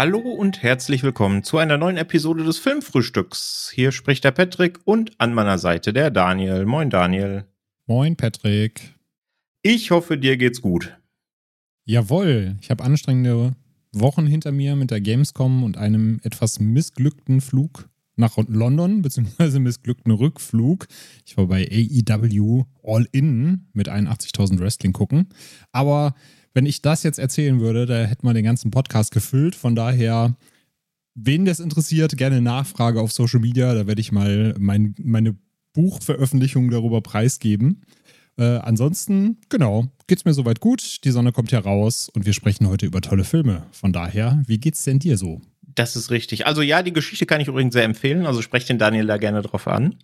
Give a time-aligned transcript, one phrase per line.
[0.00, 3.72] Hallo und herzlich willkommen zu einer neuen Episode des Filmfrühstücks.
[3.74, 6.66] Hier spricht der Patrick und an meiner Seite der Daniel.
[6.66, 7.46] Moin Daniel.
[7.86, 8.94] Moin Patrick.
[9.60, 10.96] Ich hoffe, dir geht's gut.
[11.84, 13.56] Jawohl, ich habe anstrengende
[13.90, 20.12] Wochen hinter mir mit der Gamescom und einem etwas missglückten Flug nach London, beziehungsweise missglückten
[20.12, 20.86] Rückflug.
[21.26, 25.30] Ich war bei AEW All In mit 81.000 Wrestling gucken.
[25.72, 26.14] Aber
[26.58, 29.54] wenn ich das jetzt erzählen würde, da hätte man den ganzen Podcast gefüllt.
[29.54, 30.34] Von daher,
[31.14, 33.74] wen das interessiert, gerne Nachfrage auf Social Media.
[33.74, 35.36] Da werde ich mal mein, meine
[35.72, 37.82] Buchveröffentlichung darüber preisgeben.
[38.36, 41.04] Äh, ansonsten, genau, geht's mir soweit gut.
[41.04, 43.64] Die Sonne kommt heraus und wir sprechen heute über tolle Filme.
[43.70, 45.40] Von daher, wie geht's denn dir so?
[45.62, 46.48] Das ist richtig.
[46.48, 48.26] Also ja, die Geschichte kann ich übrigens sehr empfehlen.
[48.26, 49.94] Also sprecht den Daniel da gerne drauf an.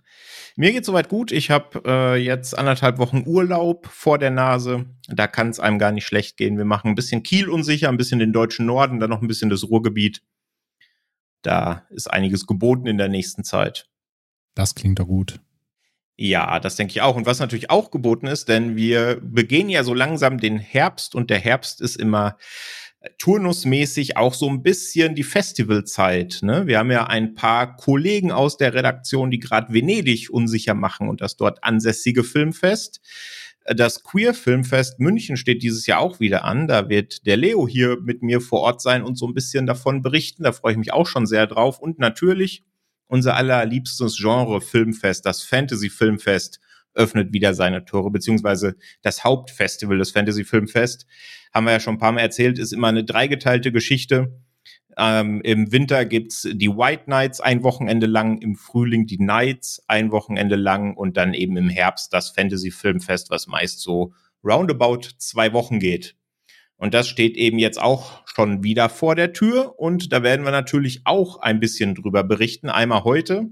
[0.56, 1.32] Mir geht soweit gut.
[1.32, 4.86] Ich habe äh, jetzt anderthalb Wochen Urlaub vor der Nase.
[5.08, 6.58] Da kann es einem gar nicht schlecht gehen.
[6.58, 9.50] Wir machen ein bisschen Kiel unsicher, ein bisschen den deutschen Norden, dann noch ein bisschen
[9.50, 10.22] das Ruhrgebiet.
[11.42, 13.88] Da ist einiges geboten in der nächsten Zeit.
[14.54, 15.40] Das klingt doch gut.
[16.16, 17.16] Ja, das denke ich auch.
[17.16, 21.28] Und was natürlich auch geboten ist, denn wir begehen ja so langsam den Herbst und
[21.28, 22.38] der Herbst ist immer
[23.18, 26.40] turnusmäßig auch so ein bisschen die Festivalzeit.
[26.42, 26.66] Ne?
[26.66, 31.20] Wir haben ja ein paar Kollegen aus der Redaktion, die gerade Venedig unsicher machen und
[31.20, 33.00] das dort ansässige Filmfest.
[33.66, 36.68] Das Queer Filmfest München steht dieses Jahr auch wieder an.
[36.68, 40.02] Da wird der Leo hier mit mir vor Ort sein und so ein bisschen davon
[40.02, 40.42] berichten.
[40.42, 41.78] Da freue ich mich auch schon sehr drauf.
[41.78, 42.62] Und natürlich
[43.06, 46.60] unser allerliebstes Genre Filmfest, das Fantasy Filmfest
[46.94, 51.06] öffnet wieder seine Tore, beziehungsweise das Hauptfestival des Fantasy Filmfest,
[51.52, 54.40] haben wir ja schon ein paar Mal erzählt, ist immer eine dreigeteilte Geschichte.
[54.96, 60.12] Ähm, Im Winter gibt's die White Nights ein Wochenende lang, im Frühling die Nights ein
[60.12, 64.12] Wochenende lang und dann eben im Herbst das Fantasy Filmfest, was meist so
[64.44, 66.16] roundabout zwei Wochen geht.
[66.76, 70.52] Und das steht eben jetzt auch schon wieder vor der Tür und da werden wir
[70.52, 72.68] natürlich auch ein bisschen drüber berichten.
[72.68, 73.50] Einmal heute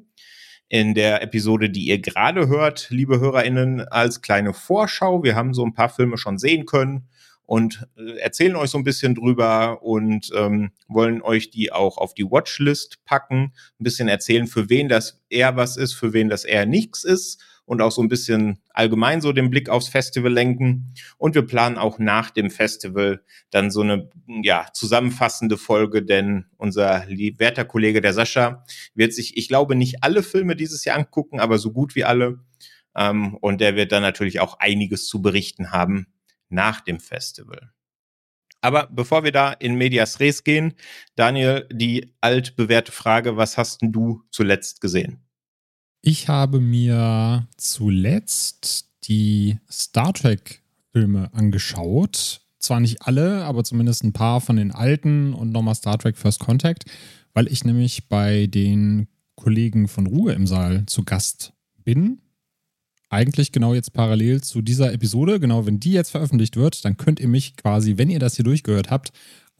[0.72, 5.22] in der Episode, die ihr gerade hört, liebe HörerInnen, als kleine Vorschau.
[5.22, 7.08] Wir haben so ein paar Filme schon sehen können
[7.44, 12.14] und äh, erzählen euch so ein bisschen drüber und ähm, wollen euch die auch auf
[12.14, 16.46] die Watchlist packen, ein bisschen erzählen, für wen das eher was ist, für wen das
[16.46, 20.94] eher nichts ist und auch so ein bisschen allgemein so den Blick aufs Festival lenken.
[21.16, 27.06] Und wir planen auch nach dem Festival dann so eine ja, zusammenfassende Folge, denn unser
[27.08, 28.64] werter Kollege, der Sascha,
[28.94, 32.40] wird sich, ich glaube, nicht alle Filme dieses Jahr angucken, aber so gut wie alle.
[32.94, 36.06] Ähm, und der wird dann natürlich auch einiges zu berichten haben
[36.48, 37.72] nach dem Festival.
[38.60, 40.74] Aber bevor wir da in Medias Res gehen,
[41.16, 45.20] Daniel, die altbewährte Frage, was hast denn du zuletzt gesehen?
[46.04, 52.40] Ich habe mir zuletzt die Star Trek-Filme angeschaut.
[52.58, 56.40] Zwar nicht alle, aber zumindest ein paar von den alten und nochmal Star Trek First
[56.40, 56.86] Contact,
[57.34, 61.52] weil ich nämlich bei den Kollegen von Ruhe im Saal zu Gast
[61.84, 62.18] bin.
[63.08, 65.38] Eigentlich genau jetzt parallel zu dieser Episode.
[65.38, 68.44] Genau, wenn die jetzt veröffentlicht wird, dann könnt ihr mich quasi, wenn ihr das hier
[68.44, 69.12] durchgehört habt,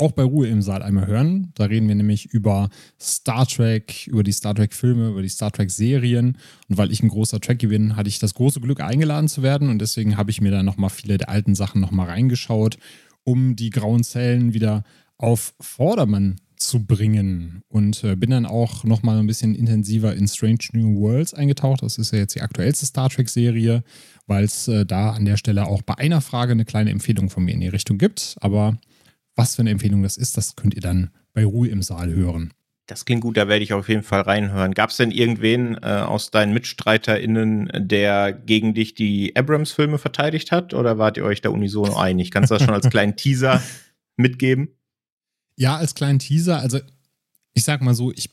[0.03, 1.53] auch bei Ruhe im Saal einmal hören.
[1.55, 2.71] Da reden wir nämlich über
[3.01, 6.37] Star Trek, über die Star Trek-Filme, über die Star Trek-Serien.
[6.69, 9.69] Und weil ich ein großer Trekkie bin, hatte ich das große Glück, eingeladen zu werden.
[9.69, 12.79] Und deswegen habe ich mir da nochmal viele der alten Sachen nochmal reingeschaut,
[13.23, 14.83] um die grauen Zellen wieder
[15.19, 17.63] auf Vordermann zu bringen.
[17.69, 21.83] Und äh, bin dann auch nochmal ein bisschen intensiver in Strange New Worlds eingetaucht.
[21.83, 23.85] Das ist ja jetzt die aktuellste Star Trek-Serie,
[24.27, 27.45] weil es äh, da an der Stelle auch bei einer Frage eine kleine Empfehlung von
[27.45, 28.37] mir in die Richtung gibt.
[28.41, 28.79] Aber
[29.35, 32.53] was für eine Empfehlung das ist, das könnt ihr dann bei Ruhe im Saal hören.
[32.87, 34.75] Das klingt gut, da werde ich auf jeden Fall reinhören.
[34.75, 40.75] Gab es denn irgendwen äh, aus deinen MitstreiterInnen, der gegen dich die Abrams-Filme verteidigt hat?
[40.75, 42.31] Oder wart ihr euch da unisono einig?
[42.31, 43.63] Kannst du das schon als kleinen Teaser
[44.17, 44.77] mitgeben?
[45.57, 46.59] Ja, als kleinen Teaser.
[46.59, 46.81] Also,
[47.55, 48.31] ich sag mal so, ich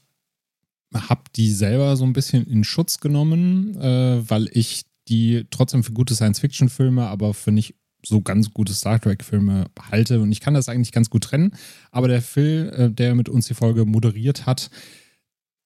[0.94, 5.94] habe die selber so ein bisschen in Schutz genommen, äh, weil ich die trotzdem für
[5.94, 10.22] gute Science-Fiction-Filme, aber für nicht so ganz gute Star Trek-Filme halte.
[10.22, 11.52] Und ich kann das eigentlich ganz gut trennen.
[11.92, 14.70] Aber der Phil, äh, der mit uns die Folge moderiert hat,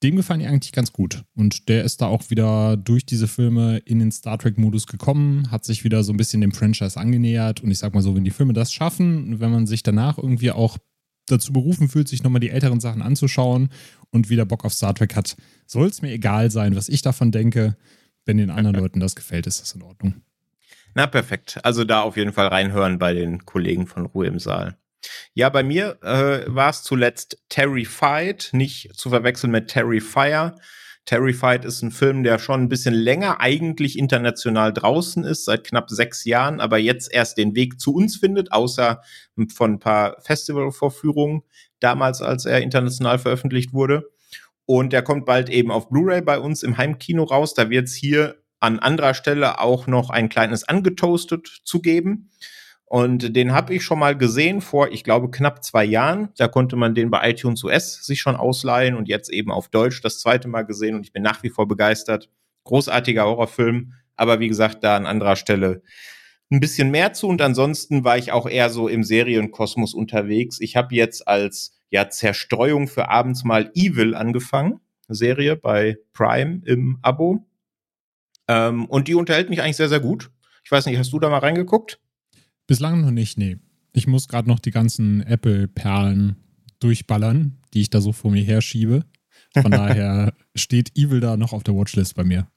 [0.02, 1.24] dem gefallen die eigentlich ganz gut.
[1.34, 5.64] Und der ist da auch wieder durch diese Filme in den Star Trek-Modus gekommen, hat
[5.64, 7.62] sich wieder so ein bisschen dem Franchise angenähert.
[7.62, 10.50] Und ich sag mal so, wenn die Filme das schaffen, wenn man sich danach irgendwie
[10.50, 10.76] auch
[11.26, 13.70] dazu berufen fühlt, sich nochmal die älteren Sachen anzuschauen
[14.10, 15.36] und wieder Bock auf Star Trek hat,
[15.66, 17.76] soll es mir egal sein, was ich davon denke.
[18.26, 20.14] Wenn den anderen Leuten das gefällt, ist das in Ordnung.
[20.94, 21.58] Na, perfekt.
[21.62, 24.78] Also da auf jeden Fall reinhören bei den Kollegen von Ruhe im Saal.
[25.34, 30.54] Ja, bei mir äh, war es zuletzt Terrified, nicht zu verwechseln mit Terrifier.
[31.04, 35.90] Terrified ist ein Film, der schon ein bisschen länger eigentlich international draußen ist, seit knapp
[35.90, 39.02] sechs Jahren, aber jetzt erst den Weg zu uns findet, außer
[39.54, 41.42] von ein paar Festivalvorführungen
[41.80, 44.08] damals, als er international veröffentlicht wurde.
[44.64, 47.52] Und der kommt bald eben auf Blu-ray bei uns im Heimkino raus.
[47.52, 52.30] Da wird es hier an anderer Stelle auch noch ein kleines Angetoastet zu geben.
[52.86, 56.28] Und den habe ich schon mal gesehen vor, ich glaube, knapp zwei Jahren.
[56.36, 60.00] Da konnte man den bei iTunes US sich schon ausleihen und jetzt eben auf Deutsch
[60.02, 62.30] das zweite Mal gesehen und ich bin nach wie vor begeistert.
[62.64, 65.82] Großartiger Horrorfilm, aber wie gesagt, da an anderer Stelle
[66.50, 70.60] ein bisschen mehr zu und ansonsten war ich auch eher so im Serienkosmos unterwegs.
[70.60, 76.98] Ich habe jetzt als ja Zerstreuung für abends mal Evil angefangen, Serie bei Prime im
[77.02, 77.46] Abo.
[78.48, 80.30] Ähm, und die unterhält mich eigentlich sehr, sehr gut.
[80.64, 82.00] Ich weiß nicht, hast du da mal reingeguckt?
[82.66, 83.58] Bislang noch nicht, nee.
[83.92, 86.36] Ich muss gerade noch die ganzen Apple-Perlen
[86.80, 89.04] durchballern, die ich da so vor mir herschiebe.
[89.60, 92.48] Von daher steht Evil da noch auf der Watchlist bei mir.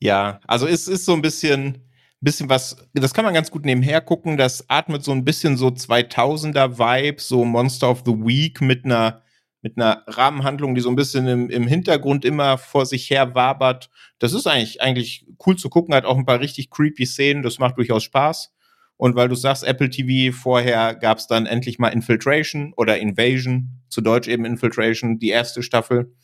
[0.00, 1.78] Ja, also es ist so ein bisschen,
[2.20, 4.36] bisschen was, das kann man ganz gut nebenher gucken.
[4.36, 9.22] Das atmet so ein bisschen so 2000er Vibe, so Monster of the Week mit einer,
[9.62, 13.90] mit einer Rahmenhandlung, die so ein bisschen im, im Hintergrund immer vor sich her wabert.
[14.18, 17.58] Das ist eigentlich, eigentlich cool zu gucken, hat auch ein paar richtig creepy Szenen, das
[17.58, 18.52] macht durchaus Spaß.
[18.96, 23.82] Und weil du sagst, Apple TV, vorher gab es dann endlich mal Infiltration oder Invasion,
[23.88, 26.14] zu Deutsch eben Infiltration, die erste Staffel.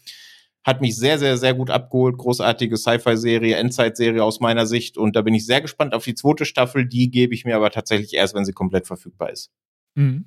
[0.64, 2.16] Hat mich sehr, sehr, sehr gut abgeholt.
[2.16, 4.96] Großartige Sci-Fi-Serie, Endzeit-Serie aus meiner Sicht.
[4.96, 6.86] Und da bin ich sehr gespannt auf die zweite Staffel.
[6.86, 9.50] Die gebe ich mir aber tatsächlich erst, wenn sie komplett verfügbar ist.
[9.94, 10.26] Mhm.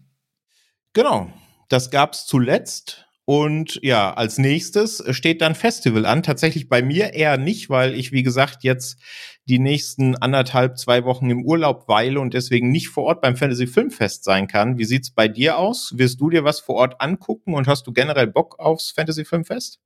[0.93, 1.31] Genau.
[1.67, 3.05] Das gab's zuletzt.
[3.27, 6.21] Und ja, als nächstes steht dann Festival an.
[6.21, 8.99] Tatsächlich bei mir eher nicht, weil ich, wie gesagt, jetzt
[9.45, 13.65] die nächsten anderthalb, zwei Wochen im Urlaub weile und deswegen nicht vor Ort beim Fantasy
[13.65, 14.77] Filmfest sein kann.
[14.77, 15.93] Wie sieht's bei dir aus?
[15.97, 19.79] Wirst du dir was vor Ort angucken und hast du generell Bock aufs Fantasy Filmfest?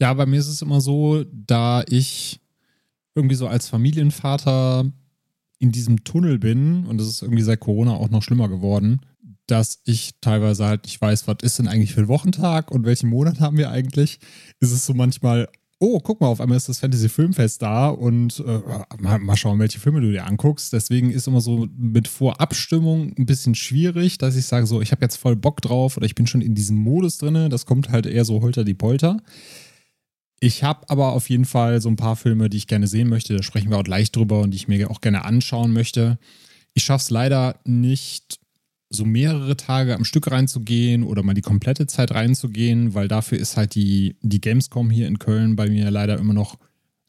[0.00, 2.40] Ja, bei mir ist es immer so, da ich
[3.14, 4.90] irgendwie so als Familienvater
[5.58, 9.00] in diesem Tunnel bin und es ist irgendwie seit Corona auch noch schlimmer geworden,
[9.46, 13.10] dass ich teilweise halt nicht weiß, was ist denn eigentlich für ein Wochentag und welchen
[13.10, 14.18] Monat haben wir eigentlich,
[14.60, 15.48] ist es so manchmal,
[15.78, 18.60] oh, guck mal, auf einmal ist das Fantasy Filmfest da und äh,
[18.98, 20.72] mal, mal, schauen, welche Filme du dir anguckst.
[20.72, 25.02] Deswegen ist immer so mit Vorabstimmung ein bisschen schwierig, dass ich sage, so, ich habe
[25.02, 27.50] jetzt voll Bock drauf oder ich bin schon in diesem Modus drin.
[27.50, 29.18] Das kommt halt eher so holter die Polter.
[30.40, 33.36] Ich habe aber auf jeden Fall so ein paar Filme, die ich gerne sehen möchte.
[33.36, 36.18] Da sprechen wir auch gleich drüber und die ich mir auch gerne anschauen möchte.
[36.74, 38.38] Ich schaffe es leider nicht,
[38.88, 43.56] so mehrere Tage am Stück reinzugehen oder mal die komplette Zeit reinzugehen, weil dafür ist
[43.56, 46.56] halt die, die Gamescom hier in Köln bei mir leider immer noch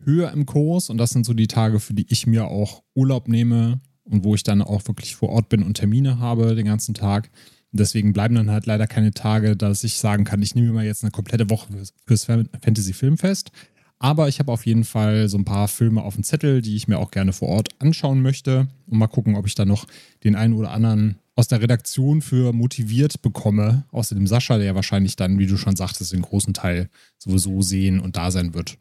[0.03, 3.27] höher im Kurs und das sind so die Tage, für die ich mir auch Urlaub
[3.27, 6.93] nehme und wo ich dann auch wirklich vor Ort bin und Termine habe den ganzen
[6.93, 7.29] Tag.
[7.71, 11.03] deswegen bleiben dann halt leider keine Tage, dass ich sagen kann, ich nehme mal jetzt
[11.03, 11.67] eine komplette Woche
[12.05, 13.51] fürs Fantasy Filmfest.
[13.99, 16.87] Aber ich habe auf jeden Fall so ein paar Filme auf dem Zettel, die ich
[16.87, 19.85] mir auch gerne vor Ort anschauen möchte und mal gucken, ob ich da noch
[20.23, 23.85] den einen oder anderen aus der Redaktion für motiviert bekomme.
[23.91, 26.89] Außerdem Sascha, der ja wahrscheinlich dann, wie du schon sagtest, den großen Teil
[27.19, 28.77] sowieso sehen und da sein wird.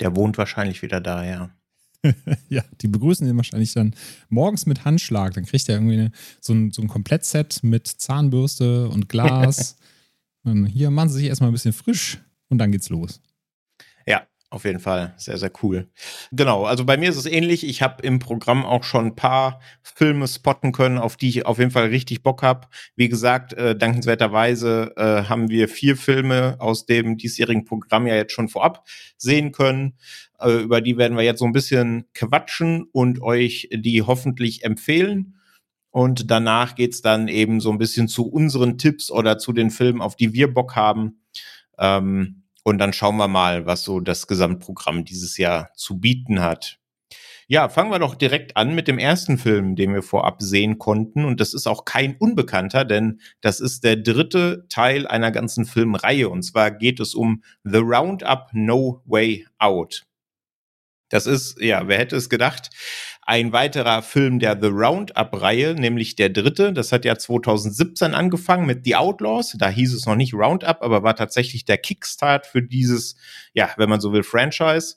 [0.00, 1.50] Der wohnt wahrscheinlich wieder da, ja.
[2.48, 3.94] ja, die begrüßen ihn wahrscheinlich dann
[4.28, 5.32] morgens mit Handschlag.
[5.32, 9.76] Dann kriegt er irgendwie eine, so, ein, so ein Komplettset mit Zahnbürste und Glas.
[10.44, 12.18] und hier machen sie sich erstmal ein bisschen frisch
[12.50, 13.20] und dann geht's los.
[14.50, 15.90] Auf jeden Fall, sehr, sehr cool.
[16.32, 17.66] Genau, also bei mir ist es ähnlich.
[17.66, 21.58] Ich habe im Programm auch schon ein paar Filme spotten können, auf die ich auf
[21.58, 22.66] jeden Fall richtig Bock habe.
[22.96, 28.32] Wie gesagt, äh, dankenswerterweise äh, haben wir vier Filme aus dem diesjährigen Programm ja jetzt
[28.32, 28.88] schon vorab
[29.18, 29.98] sehen können.
[30.40, 35.34] Äh, über die werden wir jetzt so ein bisschen quatschen und euch die hoffentlich empfehlen.
[35.90, 40.00] Und danach geht's dann eben so ein bisschen zu unseren Tipps oder zu den Filmen,
[40.00, 41.20] auf die wir Bock haben.
[41.78, 46.78] Ähm, und dann schauen wir mal, was so das Gesamtprogramm dieses Jahr zu bieten hat.
[47.46, 51.24] Ja, fangen wir doch direkt an mit dem ersten Film, den wir vorab sehen konnten.
[51.24, 56.28] Und das ist auch kein Unbekannter, denn das ist der dritte Teil einer ganzen Filmreihe.
[56.28, 60.04] Und zwar geht es um The Roundup No Way Out.
[61.08, 62.68] Das ist, ja, wer hätte es gedacht,
[63.28, 66.72] ein weiterer Film der The Roundup-Reihe, nämlich der dritte.
[66.72, 69.54] Das hat ja 2017 angefangen mit The Outlaws.
[69.58, 73.16] Da hieß es noch nicht Roundup, aber war tatsächlich der Kickstart für dieses,
[73.52, 74.96] ja, wenn man so will, Franchise.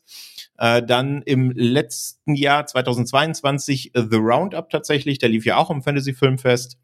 [0.57, 6.13] Äh, dann im letzten Jahr 2022 The Roundup tatsächlich, der lief ja auch im Fantasy
[6.13, 6.77] Filmfest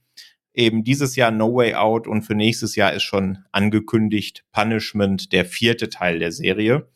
[0.54, 5.46] eben dieses Jahr No Way Out und für nächstes Jahr ist schon angekündigt Punishment, der
[5.46, 6.90] vierte Teil der Serie.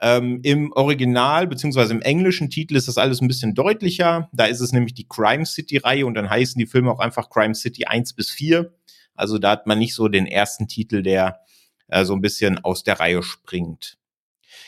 [0.00, 4.28] Ähm, Im Original beziehungsweise im englischen Titel ist das alles ein bisschen deutlicher.
[4.32, 7.54] Da ist es nämlich die Crime City-Reihe und dann heißen die Filme auch einfach Crime
[7.54, 8.72] City 1 bis 4.
[9.14, 11.40] Also da hat man nicht so den ersten Titel, der
[11.88, 13.98] äh, so ein bisschen aus der Reihe springt.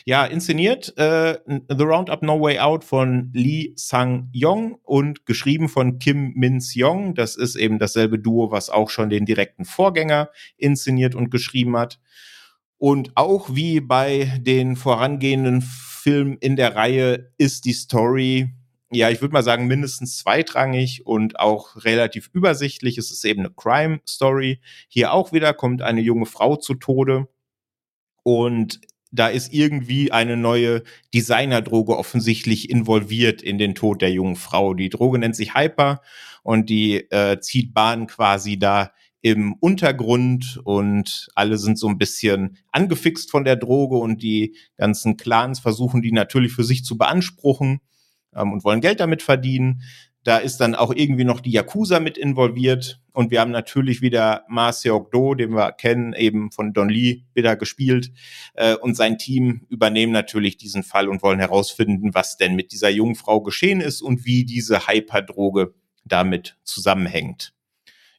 [0.05, 6.33] Ja, inszeniert äh, The Roundup No Way Out von Lee Sang-yong und geschrieben von Kim
[6.35, 7.13] Min-seong.
[7.15, 11.99] Das ist eben dasselbe Duo, was auch schon den direkten Vorgänger inszeniert und geschrieben hat.
[12.81, 18.55] Und auch wie bei den vorangehenden Filmen in der Reihe ist die Story,
[18.91, 22.97] ja, ich würde mal sagen, mindestens zweitrangig und auch relativ übersichtlich.
[22.97, 24.61] Es ist eben eine Crime-Story.
[24.87, 27.27] Hier auch wieder kommt eine junge Frau zu Tode.
[28.23, 30.81] Und da ist irgendwie eine neue
[31.13, 34.73] Designerdroge offensichtlich involviert in den Tod der jungen Frau.
[34.73, 36.01] Die Droge nennt sich Hyper
[36.41, 42.57] und die äh, zieht Bahn quasi da im Untergrund und alle sind so ein bisschen
[42.71, 47.81] angefixt von der Droge und die ganzen Clans versuchen die natürlich für sich zu beanspruchen
[48.35, 49.83] ähm, und wollen Geld damit verdienen.
[50.23, 52.99] Da ist dann auch irgendwie noch die Yakuza mit involviert.
[53.11, 57.55] Und wir haben natürlich wieder Ma Seok-do, den wir kennen, eben von Don Lee wieder
[57.55, 58.11] gespielt.
[58.53, 62.89] Äh, und sein Team übernehmen natürlich diesen Fall und wollen herausfinden, was denn mit dieser
[62.89, 65.73] jungen Frau geschehen ist und wie diese Hyperdroge
[66.05, 67.53] damit zusammenhängt.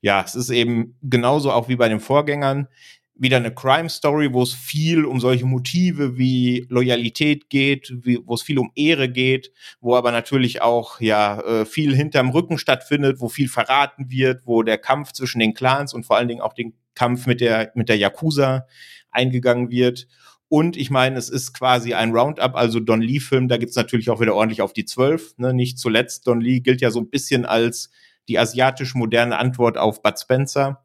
[0.03, 2.69] Ja, es ist eben genauso auch wie bei den Vorgängern
[3.15, 7.93] wieder eine Crime Story, wo es viel um solche Motive wie Loyalität geht,
[8.25, 12.59] wo es viel um Ehre geht, wo aber natürlich auch ja äh, viel hinterm Rücken
[12.59, 16.41] stattfindet, wo viel verraten wird, wo der Kampf zwischen den Clans und vor allen Dingen
[16.41, 18.67] auch den Kampf mit der mit der Yakuza
[19.13, 20.09] eingegangen wird.
[20.49, 24.21] Und ich meine, es ist quasi ein Roundup, also Don Lee-Film, da gibt's natürlich auch
[24.21, 25.33] wieder ordentlich auf die Zwölf.
[25.39, 25.55] Ne?
[25.55, 27.91] Nicht zuletzt, Don Lee gilt ja so ein bisschen als
[28.29, 30.85] die asiatisch moderne Antwort auf Bud Spencer.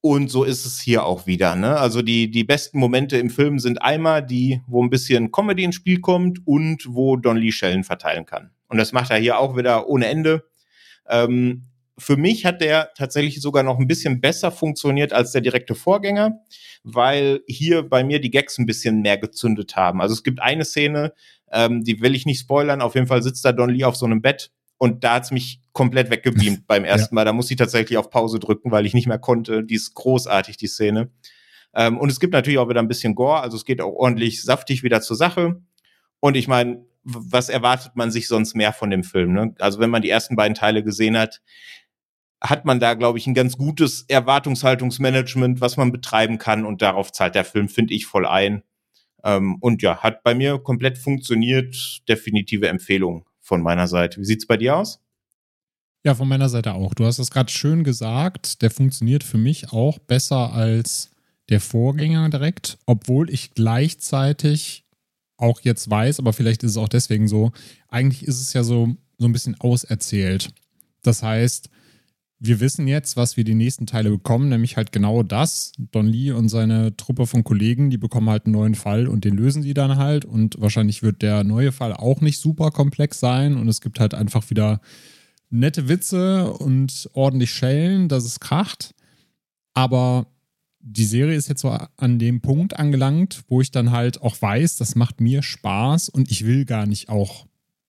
[0.00, 1.56] Und so ist es hier auch wieder.
[1.56, 1.76] Ne?
[1.76, 5.74] Also die, die besten Momente im Film sind einmal die, wo ein bisschen Comedy ins
[5.74, 8.50] Spiel kommt und wo Don Lee Schellen verteilen kann.
[8.68, 10.44] Und das macht er hier auch wieder ohne Ende.
[11.08, 11.64] Ähm,
[11.98, 16.40] für mich hat der tatsächlich sogar noch ein bisschen besser funktioniert als der direkte Vorgänger,
[16.82, 20.02] weil hier bei mir die Gags ein bisschen mehr gezündet haben.
[20.02, 21.14] Also es gibt eine Szene,
[21.50, 22.82] ähm, die will ich nicht spoilern.
[22.82, 25.60] Auf jeden Fall sitzt da Don Lee auf so einem Bett und da hat's mich
[25.72, 27.14] komplett weggebeamt beim ersten.
[27.14, 27.24] Mal.
[27.24, 29.64] Da musste ich tatsächlich auf Pause drücken, weil ich nicht mehr konnte.
[29.64, 31.10] Die ist großartig, die Szene.
[31.74, 34.42] Ähm, und es gibt natürlich auch wieder ein bisschen Gore, also es geht auch ordentlich
[34.42, 35.60] saftig wieder zur Sache.
[36.20, 39.32] Und ich meine, was erwartet man sich sonst mehr von dem Film?
[39.32, 39.54] Ne?
[39.58, 41.42] Also wenn man die ersten beiden Teile gesehen hat,
[42.42, 46.64] hat man da, glaube ich, ein ganz gutes Erwartungshaltungsmanagement, was man betreiben kann.
[46.64, 48.62] Und darauf zahlt der Film, finde ich, voll ein.
[49.24, 52.02] Ähm, und ja, hat bei mir komplett funktioniert.
[52.08, 54.20] Definitive Empfehlung von meiner Seite.
[54.20, 55.00] Wie sieht's bei dir aus?
[56.04, 56.94] Ja, von meiner Seite auch.
[56.94, 58.60] Du hast es gerade schön gesagt.
[58.60, 61.10] Der funktioniert für mich auch besser als
[61.48, 64.84] der Vorgänger direkt, obwohl ich gleichzeitig
[65.36, 67.52] auch jetzt weiß, aber vielleicht ist es auch deswegen so,
[67.88, 70.50] eigentlich ist es ja so, so ein bisschen auserzählt.
[71.02, 71.68] Das heißt,
[72.38, 75.72] wir wissen jetzt, was wir die nächsten Teile bekommen, nämlich halt genau das.
[75.78, 79.36] Don Lee und seine Truppe von Kollegen, die bekommen halt einen neuen Fall und den
[79.36, 80.24] lösen sie dann halt.
[80.24, 83.56] Und wahrscheinlich wird der neue Fall auch nicht super komplex sein.
[83.56, 84.80] Und es gibt halt einfach wieder
[85.48, 88.94] nette Witze und ordentlich Schellen, dass es kracht.
[89.72, 90.26] Aber
[90.80, 94.76] die Serie ist jetzt so an dem Punkt angelangt, wo ich dann halt auch weiß,
[94.76, 97.45] das macht mir Spaß und ich will gar nicht auch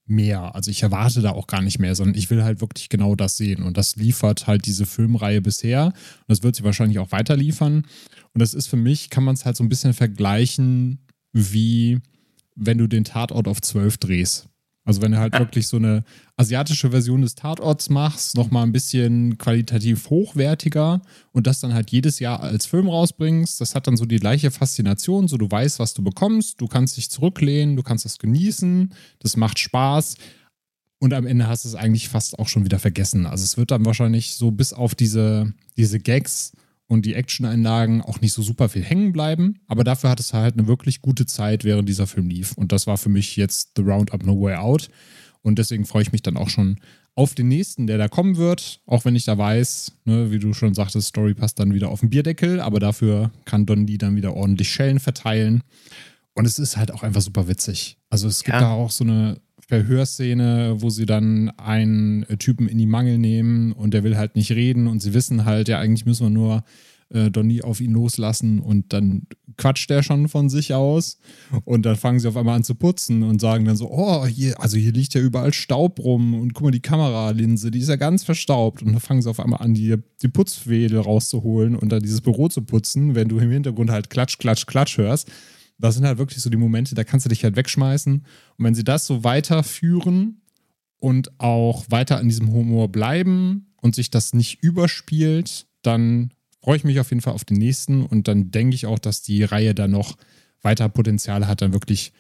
[0.09, 0.55] mehr.
[0.55, 3.37] Also ich erwarte da auch gar nicht mehr, sondern ich will halt wirklich genau das
[3.37, 3.63] sehen.
[3.63, 5.85] Und das liefert halt diese Filmreihe bisher.
[5.85, 7.85] Und das wird sie wahrscheinlich auch weiter liefern.
[8.33, 10.99] Und das ist für mich, kann man es halt so ein bisschen vergleichen,
[11.33, 11.99] wie
[12.55, 14.49] wenn du den Tatort auf 12 drehst.
[14.87, 16.05] Also wenn du halt wirklich so eine
[16.37, 21.01] asiatische Version des Tatorts machst, nochmal ein bisschen qualitativ hochwertiger
[21.33, 24.49] und das dann halt jedes Jahr als Film rausbringst, das hat dann so die gleiche
[24.49, 28.93] Faszination, so du weißt, was du bekommst, du kannst dich zurücklehnen, du kannst das genießen,
[29.19, 30.15] das macht Spaß
[30.99, 33.25] und am Ende hast du es eigentlich fast auch schon wieder vergessen.
[33.25, 36.53] Also es wird dann wahrscheinlich so bis auf diese, diese Gags
[36.87, 39.59] und die Action-Einlagen auch nicht so super viel hängen bleiben.
[39.67, 42.53] Aber dafür hat es halt eine wirklich gute Zeit, während dieser Film lief.
[42.53, 44.89] Und das war für mich jetzt The Roundup No Way Out.
[45.41, 46.79] Und deswegen freue ich mich dann auch schon
[47.13, 48.81] auf den nächsten, der da kommen wird.
[48.85, 51.99] Auch wenn ich da weiß, ne, wie du schon sagtest, Story passt dann wieder auf
[51.99, 52.61] den Bierdeckel.
[52.61, 55.63] Aber dafür kann Don Lee dann wieder ordentlich Schellen verteilen.
[56.33, 57.97] Und es ist halt auch einfach super witzig.
[58.09, 58.61] Also es gibt ja.
[58.61, 63.93] da auch so eine Verhörszene, wo sie dann einen Typen in die Mangel nehmen und
[63.93, 66.63] der will halt nicht reden und sie wissen halt, ja, eigentlich müssen wir nur
[67.09, 71.19] äh, Donnie auf ihn loslassen und dann quatscht er schon von sich aus
[71.65, 74.59] und dann fangen sie auf einmal an zu putzen und sagen dann so, oh, hier,
[74.61, 77.95] also hier liegt ja überall Staub rum und guck mal, die Kameralinse, die ist ja
[77.95, 82.01] ganz verstaubt und dann fangen sie auf einmal an, die, die Putzwedel rauszuholen und dann
[82.01, 85.29] dieses Büro zu putzen, wenn du im Hintergrund halt klatsch, klatsch, klatsch hörst.
[85.79, 88.13] Das sind halt wirklich so die Momente, da kannst du dich halt wegschmeißen.
[88.15, 90.41] Und wenn sie das so weiterführen
[90.97, 96.31] und auch weiter an diesem Humor bleiben und sich das nicht überspielt, dann
[96.61, 99.21] freue ich mich auf jeden Fall auf den nächsten und dann denke ich auch, dass
[99.21, 100.17] die Reihe dann noch
[100.61, 102.11] weiter Potenzial hat, dann wirklich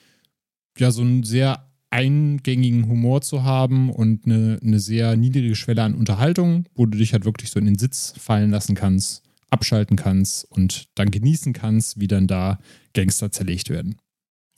[0.77, 5.95] ja so einen sehr eingängigen Humor zu haben und eine, eine sehr niedrige Schwelle an
[5.95, 10.45] Unterhaltung, wo du dich halt wirklich so in den Sitz fallen lassen kannst, abschalten kannst
[10.45, 12.59] und dann genießen kannst, wie dann da
[12.93, 13.97] Gangster zerlegt werden.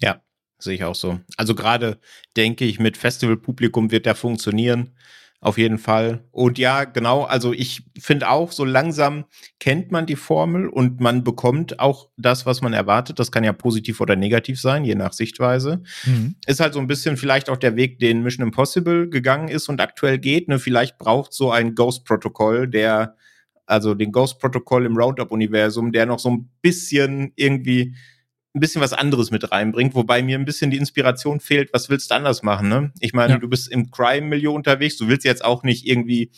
[0.01, 0.21] Ja,
[0.57, 1.19] sehe ich auch so.
[1.37, 1.99] Also gerade
[2.35, 4.91] denke ich, mit Festivalpublikum wird der funktionieren.
[5.41, 6.25] Auf jeden Fall.
[6.31, 9.23] Und ja, genau, also ich finde auch, so langsam
[9.61, 13.19] kennt man die Formel und man bekommt auch das, was man erwartet.
[13.19, 15.81] Das kann ja positiv oder negativ sein, je nach Sichtweise.
[16.05, 16.35] Mhm.
[16.45, 19.79] Ist halt so ein bisschen vielleicht auch der Weg, den Mission Impossible gegangen ist und
[19.79, 20.49] aktuell geht.
[20.49, 20.59] Ne?
[20.59, 23.15] Vielleicht braucht so ein Ghost-Protokoll, der,
[23.69, 27.95] also den Ghost-Protokoll im Roundup-Universum, der noch so ein bisschen irgendwie
[28.55, 32.09] ein bisschen was anderes mit reinbringt, wobei mir ein bisschen die Inspiration fehlt, was willst
[32.09, 32.91] du anders machen, ne?
[32.99, 33.39] Ich meine, ja.
[33.39, 36.31] du bist im Crime-Milieu unterwegs, du willst jetzt auch nicht irgendwie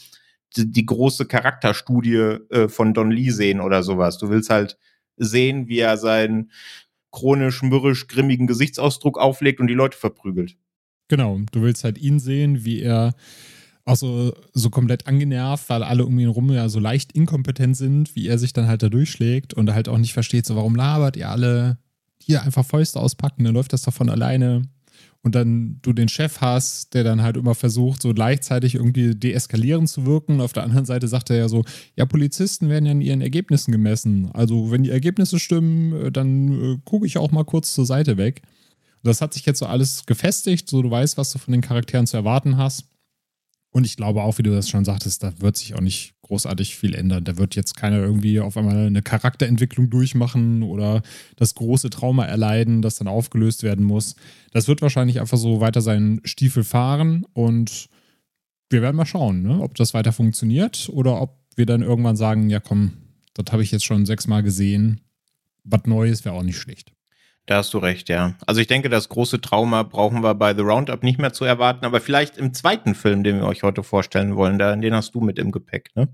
[0.58, 2.16] die, die große Charakterstudie
[2.50, 4.18] äh, von Don Lee sehen oder sowas.
[4.18, 4.78] Du willst halt
[5.16, 6.52] sehen, wie er seinen
[7.12, 10.58] chronisch, mürrisch, grimmigen Gesichtsausdruck auflegt und die Leute verprügelt.
[11.08, 13.14] Genau, du willst halt ihn sehen, wie er
[13.86, 18.16] auch so, so komplett angenervt, weil alle um ihn rum ja so leicht inkompetent sind,
[18.16, 21.18] wie er sich dann halt da durchschlägt und halt auch nicht versteht, so warum labert
[21.18, 21.78] ihr alle
[22.22, 24.64] hier einfach Fäuste auspacken, dann läuft das doch von alleine.
[25.24, 29.88] Und dann du den Chef hast, der dann halt immer versucht, so gleichzeitig irgendwie deeskalierend
[29.88, 30.42] zu wirken.
[30.42, 31.64] Auf der anderen Seite sagt er ja so,
[31.96, 34.32] ja, Polizisten werden ja in ihren Ergebnissen gemessen.
[34.34, 38.18] Also wenn die Ergebnisse stimmen, äh, dann äh, gucke ich auch mal kurz zur Seite
[38.18, 38.42] weg.
[39.04, 42.08] Das hat sich jetzt so alles gefestigt, so du weißt, was du von den Charakteren
[42.08, 42.86] zu erwarten hast.
[43.72, 46.76] Und ich glaube auch, wie du das schon sagtest, da wird sich auch nicht großartig
[46.76, 47.24] viel ändern.
[47.24, 51.02] Da wird jetzt keiner irgendwie auf einmal eine Charakterentwicklung durchmachen oder
[51.38, 54.16] das große Trauma erleiden, das dann aufgelöst werden muss.
[54.52, 57.88] Das wird wahrscheinlich einfach so weiter seinen Stiefel fahren und
[58.70, 59.62] wir werden mal schauen, ne?
[59.62, 62.94] ob das weiter funktioniert oder ob wir dann irgendwann sagen, ja komm,
[63.34, 65.02] das habe ich jetzt schon sechsmal gesehen.
[65.64, 66.94] Was Neues wäre auch nicht schlecht.
[67.48, 68.36] Da hast du recht, ja.
[68.46, 71.86] Also ich denke, das große Trauma brauchen wir bei The Roundup nicht mehr zu erwarten,
[71.86, 75.40] aber vielleicht im zweiten Film, den wir euch heute vorstellen wollen, den hast du mit
[75.40, 76.08] im Gepäck, ne?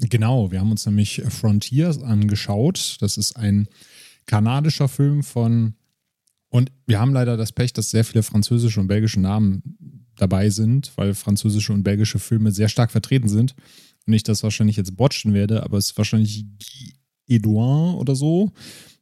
[0.00, 2.98] Genau, wir haben uns nämlich Frontiers angeschaut.
[3.00, 3.66] Das ist ein
[4.26, 5.74] kanadischer Film von,
[6.50, 10.92] und wir haben leider das Pech, dass sehr viele französische und belgische Namen dabei sind,
[10.96, 13.56] weil französische und belgische Filme sehr stark vertreten sind.
[14.06, 16.94] Und ich das wahrscheinlich jetzt botchen werde, aber es ist wahrscheinlich Guy
[17.26, 18.52] Edouard oder so.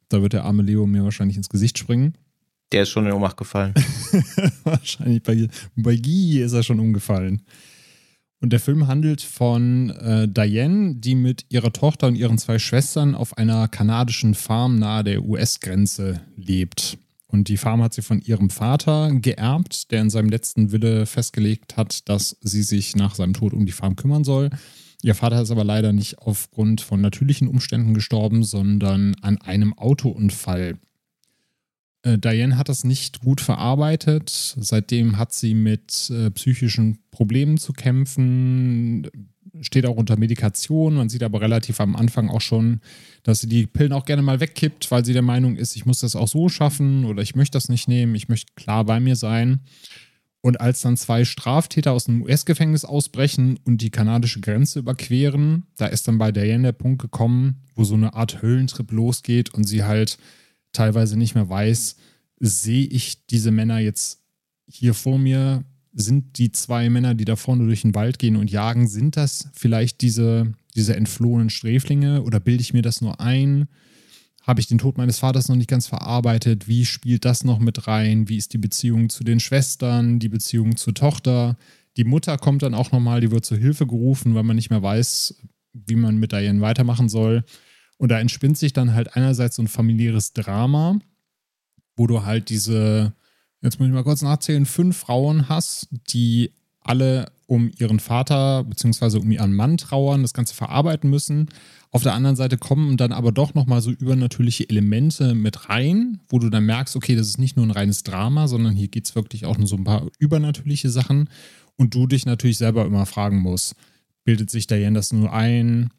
[0.09, 2.17] Da wird der arme Leo mir wahrscheinlich ins Gesicht springen.
[2.73, 3.75] Der ist schon in Ohnmacht gefallen.
[4.65, 7.43] wahrscheinlich bei, bei Guy ist er schon umgefallen.
[8.41, 13.15] Und der Film handelt von äh, Diane, die mit ihrer Tochter und ihren zwei Schwestern
[13.15, 16.99] auf einer kanadischen Farm nahe der US-Grenze lebt.
[17.29, 21.77] Und die Farm hat sie von ihrem Vater geerbt, der in seinem letzten Wille festgelegt
[21.77, 24.51] hat, dass sie sich nach seinem Tod um die Farm kümmern soll.
[25.03, 30.79] Ihr Vater ist aber leider nicht aufgrund von natürlichen Umständen gestorben, sondern an einem Autounfall.
[32.03, 34.57] Äh, Diane hat das nicht gut verarbeitet.
[34.59, 39.09] Seitdem hat sie mit äh, psychischen Problemen zu kämpfen,
[39.61, 40.95] steht auch unter Medikation.
[40.95, 42.81] Man sieht aber relativ am Anfang auch schon,
[43.23, 46.01] dass sie die Pillen auch gerne mal wegkippt, weil sie der Meinung ist, ich muss
[46.01, 49.17] das auch so schaffen oder ich möchte das nicht nehmen, ich möchte klar bei mir
[49.17, 49.61] sein.
[50.43, 55.87] Und als dann zwei Straftäter aus dem US-Gefängnis ausbrechen und die kanadische Grenze überqueren, da
[55.87, 59.85] ist dann bei Diane der Punkt gekommen, wo so eine Art Höllentrip losgeht und sie
[59.85, 60.19] halt
[60.73, 61.97] teilweise nicht mehr weiß,
[62.39, 64.21] sehe ich diese Männer jetzt
[64.69, 65.65] hier vor mir?
[65.93, 69.49] Sind die zwei Männer, die da vorne durch den Wald gehen und jagen, sind das
[69.55, 73.69] vielleicht diese, diese entflohenen Sträflinge oder bilde ich mir das nur ein?
[74.47, 76.69] Habe ich den Tod meines Vaters noch nicht ganz verarbeitet?
[76.69, 78.29] Wie spielt das noch mit rein?
[78.29, 81.57] Wie ist die Beziehung zu den Schwestern, die Beziehung zur Tochter?
[81.97, 84.83] Die Mutter kommt dann auch nochmal, die wird zur Hilfe gerufen, weil man nicht mehr
[84.83, 87.45] weiß, wie man mit Diane weitermachen soll.
[87.99, 90.99] Und da entspinnt sich dann halt einerseits so ein familiäres Drama,
[91.97, 93.15] wo du halt diese,
[93.63, 99.19] jetzt muss ich mal kurz nachzählen, fünf Frauen hast, die alle um ihren Vater bzw.
[99.19, 101.49] um ihren Mann trauern, das Ganze verarbeiten müssen.
[101.91, 106.39] Auf der anderen Seite kommen dann aber doch nochmal so übernatürliche Elemente mit rein, wo
[106.39, 109.15] du dann merkst, okay, das ist nicht nur ein reines Drama, sondern hier geht es
[109.15, 111.31] wirklich auch nur so ein paar übernatürliche Sachen
[111.77, 113.77] und du dich natürlich selber immer fragen musst,
[114.25, 115.91] bildet sich Diane das nur ein?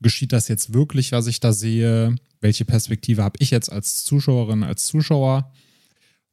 [0.00, 2.16] geschieht das jetzt wirklich, was ich da sehe?
[2.40, 5.52] Welche Perspektive habe ich jetzt als Zuschauerin, als Zuschauer?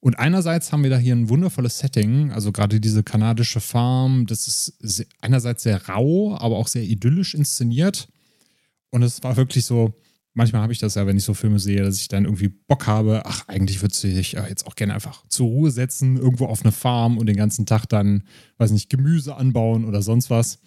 [0.04, 4.50] Und einerseits haben wir da hier ein wundervolles Setting, also gerade diese kanadische Farm, das
[4.82, 8.10] ist einerseits sehr rau, aber auch sehr idyllisch inszeniert.
[8.90, 9.94] Und es war wirklich so,
[10.34, 12.86] manchmal habe ich das ja, wenn ich so Filme sehe, dass ich dann irgendwie Bock
[12.86, 16.74] habe, ach, eigentlich würde ich jetzt auch gerne einfach zur Ruhe setzen, irgendwo auf eine
[16.74, 18.24] Farm und den ganzen Tag dann,
[18.58, 20.60] weiß nicht, Gemüse anbauen oder sonst was.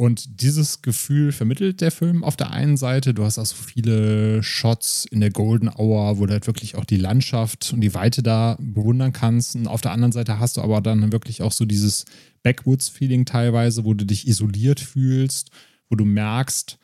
[0.00, 3.14] Und dieses Gefühl vermittelt der Film auf der einen Seite.
[3.14, 6.84] Du hast auch so viele Shots in der Golden Hour, wo du halt wirklich auch
[6.84, 9.56] die Landschaft und die Weite da bewundern kannst.
[9.56, 12.04] Und auf der anderen Seite hast du aber dann wirklich auch so dieses
[12.44, 15.50] Backwoods-Feeling teilweise, wo du dich isoliert fühlst,
[15.88, 16.78] wo du merkst,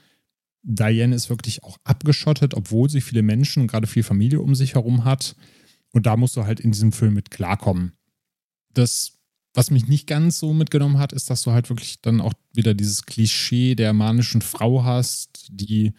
[0.65, 4.75] Diane ist wirklich auch abgeschottet, obwohl sie viele Menschen und gerade viel Familie um sich
[4.75, 5.37] herum hat.
[5.93, 7.93] Und da musst du halt in diesem Film mit klarkommen.
[8.73, 9.13] Das
[9.55, 12.75] was mich nicht ganz so mitgenommen hat, ist, dass du halt wirklich dann auch wieder
[12.75, 15.93] dieses Klischee der manischen Frau hast, die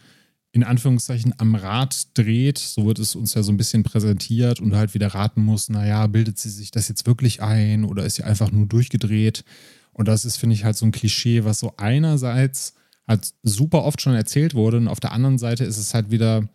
[0.52, 2.58] in Anführungszeichen am Rad dreht.
[2.58, 6.06] So wird es uns ja so ein bisschen präsentiert und halt wieder raten musst, naja,
[6.06, 9.44] bildet sie sich das jetzt wirklich ein oder ist sie einfach nur durchgedreht?
[9.92, 12.74] Und das ist, finde ich, halt so ein Klischee, was so einerseits
[13.06, 16.48] halt super oft schon erzählt wurde und auf der anderen Seite ist es halt wieder,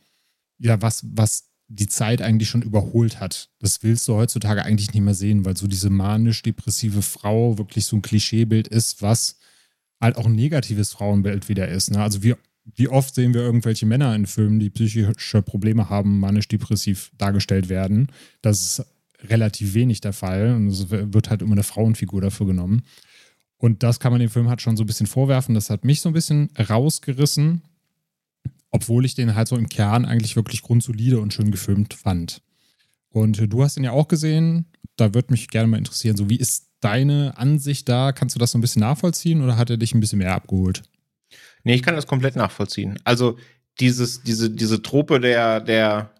[0.60, 3.49] ja, was, was die Zeit eigentlich schon überholt hat.
[3.60, 7.95] Das willst du heutzutage eigentlich nicht mehr sehen, weil so diese manisch-depressive Frau wirklich so
[7.95, 9.38] ein Klischeebild ist, was
[10.01, 11.91] halt auch ein negatives Frauenbild wieder ist.
[11.91, 12.01] Ne?
[12.01, 12.36] Also wie,
[12.75, 18.07] wie oft sehen wir irgendwelche Männer in Filmen, die psychische Probleme haben, manisch-depressiv dargestellt werden.
[18.41, 18.86] Das ist
[19.29, 22.81] relativ wenig der Fall und es wird halt immer eine Frauenfigur dafür genommen.
[23.57, 25.55] Und das kann man dem Film halt schon so ein bisschen vorwerfen.
[25.55, 27.62] Das hat mich so ein bisschen rausgerissen,
[28.71, 32.41] obwohl ich den halt so im Kern eigentlich wirklich grundsolide und schön gefilmt fand.
[33.10, 34.65] Und du hast ihn ja auch gesehen.
[34.95, 38.12] Da würde mich gerne mal interessieren, so wie ist deine Ansicht da?
[38.12, 40.84] Kannst du das so ein bisschen nachvollziehen oder hat er dich ein bisschen mehr abgeholt?
[41.63, 42.97] Nee, ich kann das komplett nachvollziehen.
[43.03, 43.38] Also
[43.79, 46.12] dieses, diese, diese Trope der, der,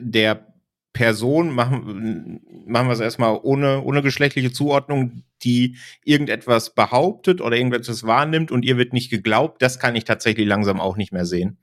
[0.00, 0.46] der
[0.92, 8.04] Person, machen, machen wir es erstmal ohne, ohne geschlechtliche Zuordnung, die irgendetwas behauptet oder irgendetwas
[8.04, 11.58] wahrnimmt und ihr wird nicht geglaubt, das kann ich tatsächlich langsam auch nicht mehr sehen.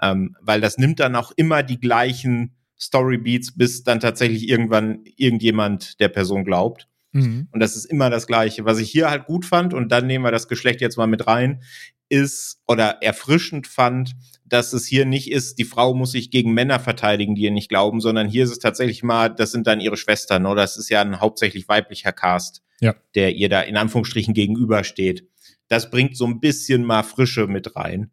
[0.00, 6.00] Ähm, weil das nimmt dann auch immer die gleichen Storybeats, bis dann tatsächlich irgendwann irgendjemand
[6.00, 6.88] der Person glaubt.
[7.12, 7.48] Mhm.
[7.52, 8.64] Und das ist immer das Gleiche.
[8.64, 11.26] Was ich hier halt gut fand, und dann nehmen wir das Geschlecht jetzt mal mit
[11.26, 11.62] rein,
[12.08, 14.12] ist oder erfrischend fand,
[14.44, 17.68] dass es hier nicht ist, die Frau muss sich gegen Männer verteidigen, die ihr nicht
[17.68, 20.62] glauben, sondern hier ist es tatsächlich mal, das sind dann ihre Schwestern, oder?
[20.62, 22.94] Das ist ja ein hauptsächlich weiblicher Cast, ja.
[23.14, 25.26] der ihr da in Anführungsstrichen gegenübersteht.
[25.68, 28.10] Das bringt so ein bisschen mal Frische mit rein.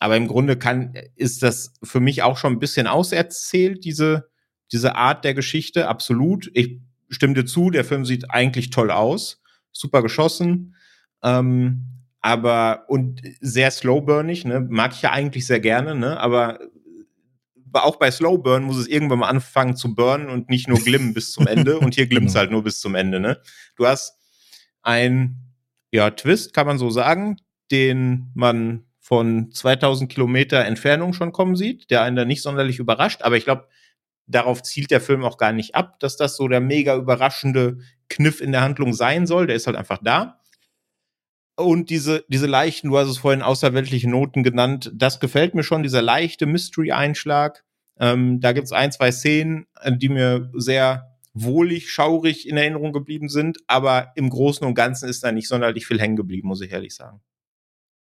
[0.00, 4.30] Aber im Grunde kann, ist das für mich auch schon ein bisschen auserzählt, diese,
[4.72, 5.88] diese Art der Geschichte.
[5.88, 6.50] Absolut.
[6.54, 9.42] Ich stimme dir zu, der Film sieht eigentlich toll aus.
[9.72, 10.74] Super geschossen.
[11.22, 11.84] Ähm,
[12.22, 14.66] aber, und sehr slowburnig, ne?
[14.68, 16.18] Mag ich ja eigentlich sehr gerne, ne?
[16.18, 16.58] Aber
[17.72, 21.30] auch bei Slowburn muss es irgendwann mal anfangen zu burnen und nicht nur glimmen bis
[21.32, 21.78] zum Ende.
[21.78, 22.40] Und hier glimmt es genau.
[22.40, 23.38] halt nur bis zum Ende, ne?
[23.76, 24.18] Du hast
[24.82, 25.36] ein,
[25.92, 27.36] ja, Twist, kann man so sagen,
[27.70, 33.22] den man von 2000 Kilometer Entfernung schon kommen sieht, der einen da nicht sonderlich überrascht.
[33.22, 33.66] Aber ich glaube,
[34.28, 38.40] darauf zielt der Film auch gar nicht ab, dass das so der mega überraschende Kniff
[38.40, 39.48] in der Handlung sein soll.
[39.48, 40.38] Der ist halt einfach da.
[41.56, 45.82] Und diese, diese leichten, du hast es vorhin außerweltliche Noten genannt, das gefällt mir schon,
[45.82, 47.64] dieser leichte Mystery-Einschlag.
[47.98, 52.92] Ähm, da gibt es ein, zwei Szenen, äh, die mir sehr wohlig, schaurig in Erinnerung
[52.92, 56.60] geblieben sind, aber im Großen und Ganzen ist da nicht sonderlich viel hängen geblieben, muss
[56.60, 57.20] ich ehrlich sagen.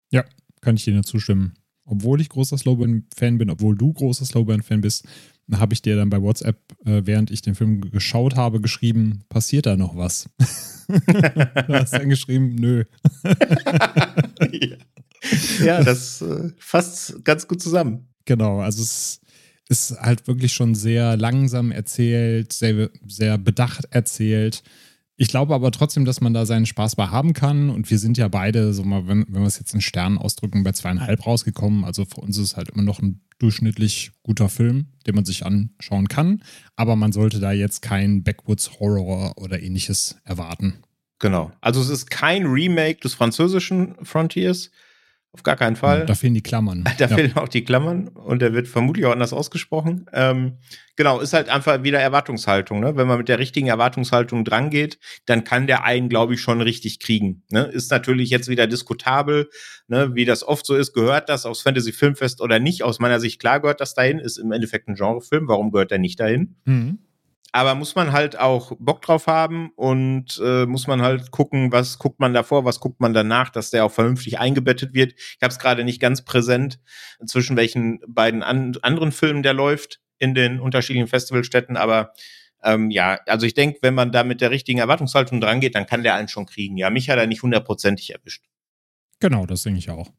[0.09, 0.25] Ja,
[0.61, 1.53] kann ich dir nur zustimmen.
[1.85, 5.05] Obwohl ich großer Slowburn-Fan bin, obwohl du großer Slowburn-Fan bist,
[5.51, 9.65] habe ich dir dann bei WhatsApp, äh, während ich den Film geschaut habe, geschrieben, passiert
[9.65, 10.29] da noch was?
[10.87, 12.85] da hast du dann geschrieben, nö.
[14.51, 14.77] ja.
[15.63, 18.07] ja, das äh, fasst ganz gut zusammen.
[18.25, 19.19] Genau, also es
[19.69, 24.63] ist halt wirklich schon sehr langsam erzählt, sehr, sehr bedacht erzählt.
[25.21, 27.69] Ich glaube aber trotzdem, dass man da seinen Spaß bei haben kann.
[27.69, 30.63] Und wir sind ja beide, so mal, wenn, wenn wir es jetzt in Sternen ausdrücken,
[30.63, 31.85] bei zweieinhalb rausgekommen.
[31.85, 35.45] Also für uns ist es halt immer noch ein durchschnittlich guter Film, den man sich
[35.45, 36.41] anschauen kann.
[36.75, 40.81] Aber man sollte da jetzt kein Backwoods Horror oder ähnliches erwarten.
[41.19, 41.51] Genau.
[41.61, 44.71] Also es ist kein Remake des französischen Frontiers,
[45.33, 46.05] auf gar keinen Fall.
[46.05, 46.83] Da fehlen die Klammern.
[46.97, 47.15] Da ja.
[47.15, 50.05] fehlen auch die Klammern und der wird vermutlich auch anders ausgesprochen.
[50.11, 50.57] Ähm,
[50.97, 52.81] genau, ist halt einfach wieder Erwartungshaltung.
[52.81, 52.97] Ne?
[52.97, 56.99] Wenn man mit der richtigen Erwartungshaltung drangeht, dann kann der einen, glaube ich, schon richtig
[56.99, 57.43] kriegen.
[57.49, 57.63] Ne?
[57.63, 59.49] Ist natürlich jetzt wieder diskutabel,
[59.87, 60.13] ne?
[60.15, 60.91] wie das oft so ist.
[60.91, 62.83] Gehört das aufs Fantasy Filmfest oder nicht?
[62.83, 64.19] Aus meiner Sicht klar gehört das dahin.
[64.19, 65.47] Ist im Endeffekt ein Genrefilm.
[65.47, 66.57] Warum gehört der nicht dahin?
[66.65, 66.99] Mhm.
[67.51, 71.99] Aber muss man halt auch Bock drauf haben und äh, muss man halt gucken, was
[71.99, 75.13] guckt man davor, was guckt man danach, dass der auch vernünftig eingebettet wird.
[75.17, 76.79] Ich habe es gerade nicht ganz präsent,
[77.25, 82.13] zwischen welchen beiden an anderen Filmen der läuft in den unterschiedlichen Festivalstätten, aber
[82.63, 85.87] ähm, ja, also ich denke, wenn man da mit der richtigen Erwartungshaltung dran geht, dann
[85.87, 86.77] kann der einen schon kriegen.
[86.77, 88.45] Ja, mich hat er nicht hundertprozentig erwischt.
[89.19, 90.11] Genau, das denke ich auch.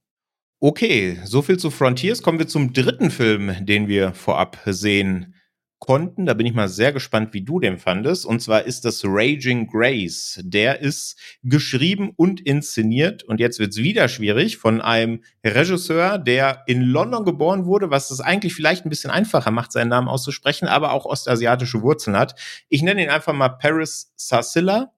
[0.60, 2.22] Okay, so viel zu Frontiers.
[2.22, 5.34] Kommen wir zum dritten Film, den wir vorab sehen
[5.82, 6.26] konnten.
[6.26, 8.24] Da bin ich mal sehr gespannt, wie du den fandest.
[8.24, 10.38] Und zwar ist das Raging Grace.
[10.44, 13.24] Der ist geschrieben und inszeniert.
[13.24, 18.20] Und jetzt wird's wieder schwierig von einem Regisseur, der in London geboren wurde, was es
[18.20, 22.38] eigentlich vielleicht ein bisschen einfacher macht, seinen Namen auszusprechen, aber auch ostasiatische Wurzeln hat.
[22.68, 24.92] Ich nenne ihn einfach mal Paris Sarsilla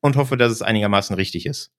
[0.00, 1.72] und hoffe, dass es einigermaßen richtig ist.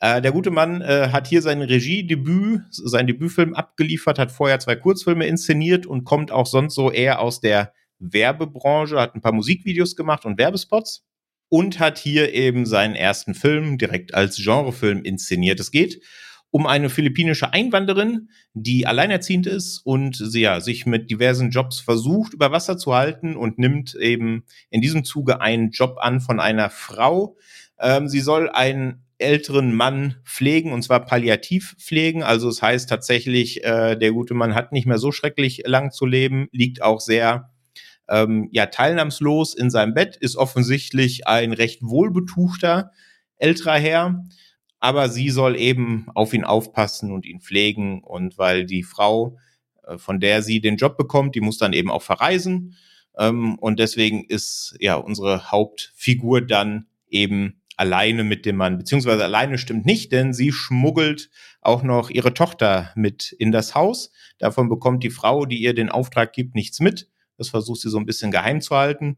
[0.00, 4.76] Äh, der gute Mann äh, hat hier sein Regiedebüt, sein Debütfilm abgeliefert, hat vorher zwei
[4.76, 9.94] Kurzfilme inszeniert und kommt auch sonst so eher aus der Werbebranche, hat ein paar Musikvideos
[9.94, 11.06] gemacht und Werbespots
[11.48, 15.60] und hat hier eben seinen ersten Film direkt als Genrefilm inszeniert.
[15.60, 16.02] Es geht
[16.50, 22.34] um eine philippinische Einwanderin, die alleinerziehend ist und sie ja, sich mit diversen Jobs versucht,
[22.34, 26.70] über Wasser zu halten und nimmt eben in diesem Zuge einen Job an von einer
[26.70, 27.36] Frau.
[27.78, 32.22] Ähm, sie soll einen älteren Mann pflegen und zwar palliativ pflegen.
[32.22, 35.92] Also es das heißt tatsächlich, äh, der gute Mann hat nicht mehr so schrecklich lang
[35.92, 37.50] zu leben, liegt auch sehr
[38.10, 42.90] ähm, ja teilnahmslos in seinem Bett, ist offensichtlich ein recht wohlbetuchter
[43.36, 44.24] älterer Herr,
[44.80, 49.38] aber sie soll eben auf ihn aufpassen und ihn pflegen und weil die Frau,
[49.86, 52.76] äh, von der sie den Job bekommt, die muss dann eben auch verreisen
[53.18, 59.56] ähm, und deswegen ist ja unsere Hauptfigur dann eben alleine mit dem Mann, beziehungsweise alleine
[59.56, 61.30] stimmt nicht, denn sie schmuggelt
[61.62, 64.12] auch noch ihre Tochter mit in das Haus.
[64.38, 67.08] Davon bekommt die Frau, die ihr den Auftrag gibt, nichts mit.
[67.40, 69.16] Das versucht sie so ein bisschen geheim zu halten.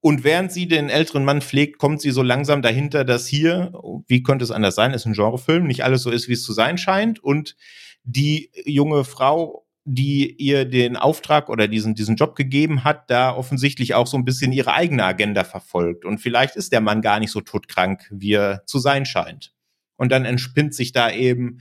[0.00, 3.72] Und während sie den älteren Mann pflegt, kommt sie so langsam dahinter, dass hier,
[4.06, 6.54] wie könnte es anders sein, ist ein Genrefilm, nicht alles so ist, wie es zu
[6.54, 7.22] sein scheint.
[7.22, 7.56] Und
[8.04, 13.94] die junge Frau die ihr den Auftrag oder diesen, diesen Job gegeben hat, da offensichtlich
[13.94, 16.04] auch so ein bisschen ihre eigene Agenda verfolgt.
[16.04, 19.52] Und vielleicht ist der Mann gar nicht so todkrank, wie er zu sein scheint.
[19.96, 21.60] Und dann entspinnt sich da eben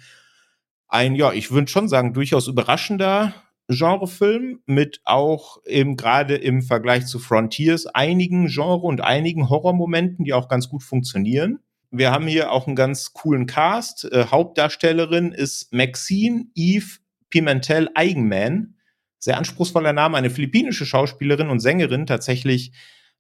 [0.88, 3.34] ein, ja, ich würde schon sagen, durchaus überraschender
[3.70, 10.34] Genrefilm mit auch eben gerade im Vergleich zu Frontiers einigen Genre und einigen Horrormomenten, die
[10.34, 11.60] auch ganz gut funktionieren.
[11.92, 14.06] Wir haben hier auch einen ganz coolen Cast.
[14.12, 16.98] Äh, Hauptdarstellerin ist Maxine Eve
[17.30, 18.76] Pimentel Eigenman.
[19.20, 22.72] Sehr anspruchsvoller Name, eine philippinische Schauspielerin und Sängerin, tatsächlich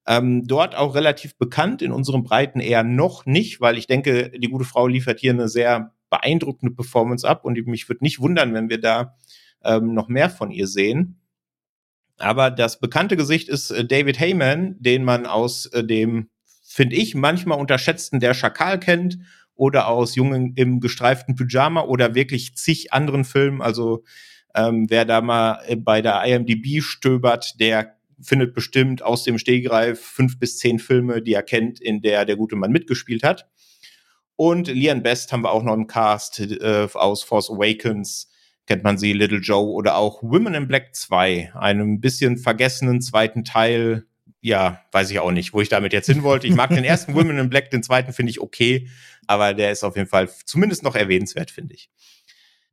[0.08, 4.48] ähm, dort auch relativ bekannt, in unseren Breiten eher noch nicht, weil ich denke, die
[4.48, 8.70] gute Frau liefert hier eine sehr beeindruckende Performance ab und mich würde nicht wundern, wenn
[8.70, 9.16] wir da
[9.64, 11.20] ähm, noch mehr von ihr sehen.
[12.18, 16.30] Aber das bekannte Gesicht ist äh, David Heyman, den man aus äh, dem,
[16.64, 19.18] finde ich, manchmal unterschätzten Der Schakal kennt
[19.56, 23.62] oder aus Jungen im gestreiften Pyjama oder wirklich zig anderen Filmen.
[23.62, 24.04] Also
[24.56, 30.02] ähm, wer da mal äh, bei der IMDb stöbert, der findet bestimmt aus dem Stehgreif
[30.02, 33.48] fünf bis zehn Filme, die er kennt, in der der gute Mann mitgespielt hat.
[34.36, 38.29] Und Lian Best haben wir auch noch im Cast äh, aus Force Awakens.
[38.70, 43.44] Kennt man sie, Little Joe oder auch Women in Black 2, einem bisschen vergessenen zweiten
[43.44, 44.06] Teil.
[44.40, 46.48] Ja, weiß ich auch nicht, wo ich damit jetzt hin wollte.
[46.48, 48.88] Ich mag den ersten Women in Black, den zweiten finde ich okay
[49.30, 51.92] aber der ist auf jeden Fall zumindest noch erwähnenswert, finde ich.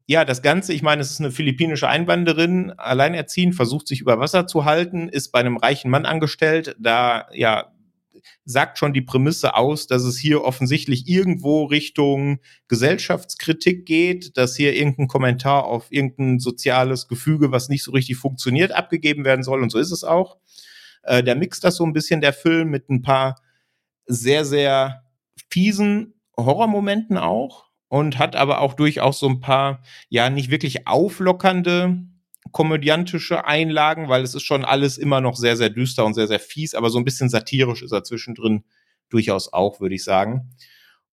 [0.07, 4.47] Ja, das Ganze, ich meine, es ist eine philippinische Einwanderin, alleinerziehend, versucht sich über Wasser
[4.47, 6.75] zu halten, ist bei einem reichen Mann angestellt.
[6.79, 7.75] Da, ja,
[8.45, 14.75] sagt schon die Prämisse aus, dass es hier offensichtlich irgendwo Richtung Gesellschaftskritik geht, dass hier
[14.75, 19.63] irgendein Kommentar auf irgendein soziales Gefüge, was nicht so richtig funktioniert, abgegeben werden soll.
[19.63, 20.39] Und so ist es auch.
[21.03, 23.41] Äh, der mixt das so ein bisschen, der Film, mit ein paar
[24.07, 25.03] sehr, sehr
[25.51, 32.07] fiesen Horrormomenten auch und hat aber auch durchaus so ein paar, ja, nicht wirklich auflockernde
[32.57, 36.41] komödiantische Einlagen, weil es ist schon alles immer noch sehr, sehr düster und sehr, sehr
[36.41, 38.65] fies, aber so ein bisschen satirisch ist er zwischendrin
[39.11, 40.57] durchaus auch, würde ich sagen.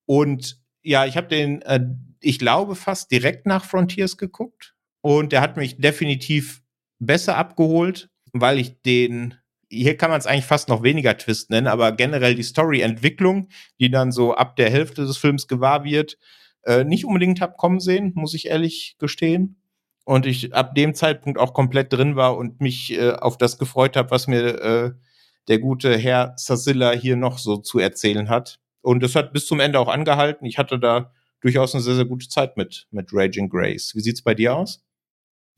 [0.06, 1.82] Und ja, ich habe den, äh,
[2.22, 6.62] ich glaube, fast direkt nach Frontiers geguckt und der hat mich definitiv
[7.00, 9.36] besser abgeholt, weil ich den
[9.70, 13.50] hier kann man es eigentlich fast noch weniger Twist nennen, aber generell die Story-Entwicklung,
[13.82, 16.18] die dann so ab der Hälfte des Films gewahr wird,
[16.62, 19.63] äh, nicht unbedingt hab kommen sehen, muss ich ehrlich gestehen.
[20.06, 23.96] Und ich ab dem Zeitpunkt auch komplett drin war und mich äh, auf das gefreut
[23.96, 24.92] habe, was mir äh,
[25.48, 28.60] der gute Herr Sazilla hier noch so zu erzählen hat.
[28.82, 30.46] Und das hat bis zum Ende auch angehalten.
[30.46, 33.94] Ich hatte da durchaus eine sehr, sehr gute Zeit mit, mit Raging Grace.
[33.96, 34.84] Wie sieht's bei dir aus?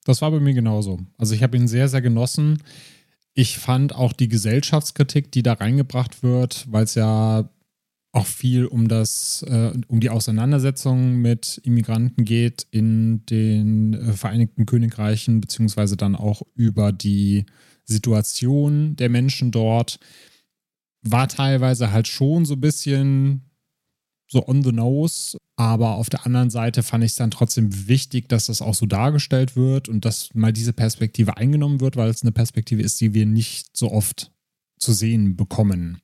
[0.04, 1.00] Das war bei mir genauso.
[1.18, 2.62] Also ich habe ihn sehr, sehr genossen
[3.34, 7.50] Ich fand auch die Gesellschaftskritik, die da reingebracht wird, weil es ja
[8.16, 14.66] auch viel um das, äh, um die Auseinandersetzung mit Immigranten geht in den äh, Vereinigten
[14.66, 17.46] Königreichen, beziehungsweise dann auch über die
[17.84, 20.00] Situation der Menschen dort,
[21.02, 23.42] war teilweise halt schon so ein bisschen
[24.28, 25.38] so on the nose.
[25.58, 28.86] Aber auf der anderen Seite fand ich es dann trotzdem wichtig, dass das auch so
[28.86, 33.14] dargestellt wird und dass mal diese Perspektive eingenommen wird, weil es eine Perspektive ist, die
[33.14, 34.32] wir nicht so oft
[34.80, 36.00] zu sehen bekommen.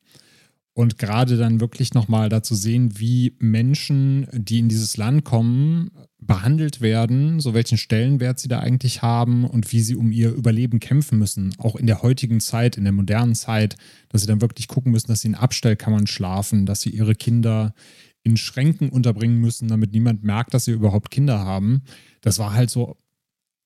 [0.74, 6.80] Und gerade dann wirklich nochmal dazu sehen, wie Menschen, die in dieses Land kommen, behandelt
[6.80, 11.18] werden, so welchen Stellenwert sie da eigentlich haben und wie sie um ihr Überleben kämpfen
[11.18, 13.76] müssen, auch in der heutigen Zeit, in der modernen Zeit,
[14.08, 17.74] dass sie dann wirklich gucken müssen, dass sie in Abstellkammern schlafen, dass sie ihre Kinder
[18.22, 21.82] in Schränken unterbringen müssen, damit niemand merkt, dass sie überhaupt Kinder haben.
[22.20, 22.96] Das war halt so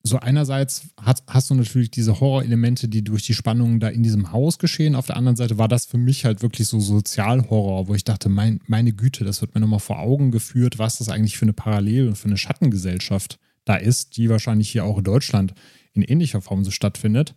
[0.07, 4.33] so einerseits hast, hast du natürlich diese Horrorelemente, die durch die Spannungen da in diesem
[4.33, 4.95] Haus geschehen.
[4.95, 8.29] Auf der anderen Seite war das für mich halt wirklich so Sozialhorror, wo ich dachte,
[8.29, 11.53] mein, meine Güte, das wird mir nochmal vor Augen geführt, was das eigentlich für eine
[11.53, 15.55] Parallel- und für eine Schattengesellschaft da ist, die wahrscheinlich hier auch in Deutschland
[15.93, 17.35] in ähnlicher Form so stattfindet.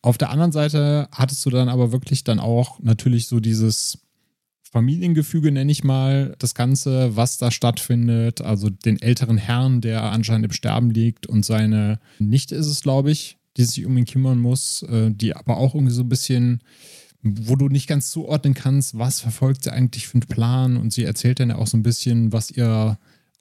[0.00, 3.98] Auf der anderen Seite hattest du dann aber wirklich dann auch natürlich so dieses
[4.70, 8.42] Familiengefüge, nenne ich mal, das Ganze, was da stattfindet.
[8.42, 13.10] Also den älteren Herrn, der anscheinend im Sterben liegt und seine Nichte ist es, glaube
[13.10, 16.60] ich, die sich um ihn kümmern muss, äh, die aber auch irgendwie so ein bisschen,
[17.22, 20.76] wo du nicht ganz zuordnen kannst, was verfolgt sie eigentlich für einen Plan.
[20.76, 22.98] Und sie erzählt dann ja auch so ein bisschen, was ihr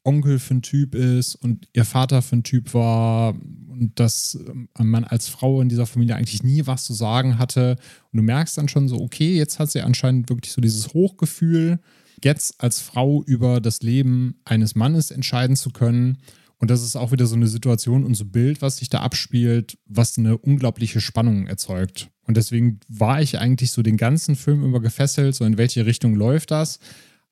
[0.08, 3.36] Onkel für ein Typ ist und ihr Vater für ein Typ war
[3.70, 7.76] und dass ähm, man als Frau in dieser Familie eigentlich nie was zu sagen hatte.
[8.12, 11.80] Und du merkst dann schon so, okay, jetzt hat sie anscheinend wirklich so dieses Hochgefühl,
[12.24, 16.18] jetzt als Frau über das Leben eines Mannes entscheiden zu können.
[16.60, 19.02] Und das ist auch wieder so eine Situation und so ein Bild, was sich da
[19.02, 22.10] abspielt, was eine unglaubliche Spannung erzeugt.
[22.24, 26.16] Und deswegen war ich eigentlich so den ganzen Film über gefesselt, so in welche Richtung
[26.16, 26.80] läuft das.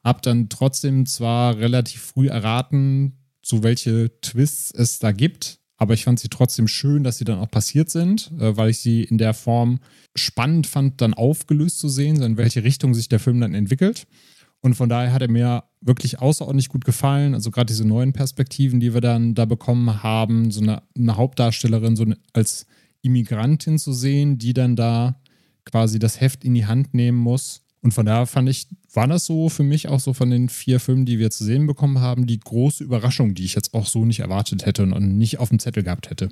[0.06, 6.04] Hab dann trotzdem zwar relativ früh erraten, so welche Twists es da gibt, aber ich
[6.04, 9.18] fand sie trotzdem schön, dass sie dann auch passiert sind, äh, weil ich sie in
[9.18, 9.80] der Form
[10.16, 14.06] spannend fand, dann aufgelöst zu sehen, in welche Richtung sich der Film dann entwickelt.
[14.62, 17.34] Und von daher hat er mir wirklich außerordentlich gut gefallen.
[17.34, 21.96] Also gerade diese neuen Perspektiven, die wir dann da bekommen haben, so eine, eine Hauptdarstellerin
[21.96, 22.68] so eine, als
[23.02, 25.20] Immigrantin zu sehen, die dann da
[25.66, 29.26] quasi das Heft in die Hand nehmen muss und von daher fand ich, war das
[29.26, 32.26] so für mich auch so von den vier Filmen, die wir zu sehen bekommen haben,
[32.26, 35.60] die große Überraschung, die ich jetzt auch so nicht erwartet hätte und nicht auf dem
[35.60, 36.30] Zettel gehabt hätte.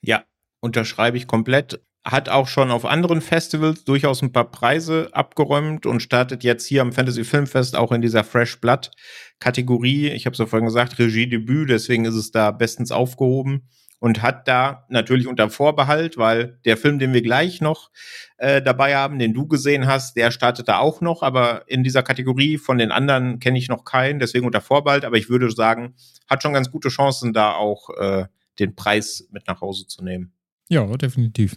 [0.00, 0.24] Ja,
[0.60, 1.80] unterschreibe ich komplett.
[2.04, 6.82] Hat auch schon auf anderen Festivals durchaus ein paar Preise abgeräumt und startet jetzt hier
[6.82, 8.90] am Fantasy Filmfest auch in dieser Fresh Blood
[9.38, 10.08] Kategorie.
[10.08, 13.68] Ich habe es ja vorhin gesagt, Regiedebüt, deswegen ist es da bestens aufgehoben
[14.04, 17.90] und hat da natürlich unter Vorbehalt, weil der Film, den wir gleich noch
[18.36, 22.02] äh, dabei haben, den du gesehen hast, der startet da auch noch, aber in dieser
[22.02, 25.94] Kategorie von den anderen kenne ich noch keinen, deswegen unter Vorbehalt, aber ich würde sagen,
[26.28, 28.26] hat schon ganz gute Chancen, da auch äh,
[28.58, 30.34] den Preis mit nach Hause zu nehmen.
[30.68, 31.56] Ja, definitiv.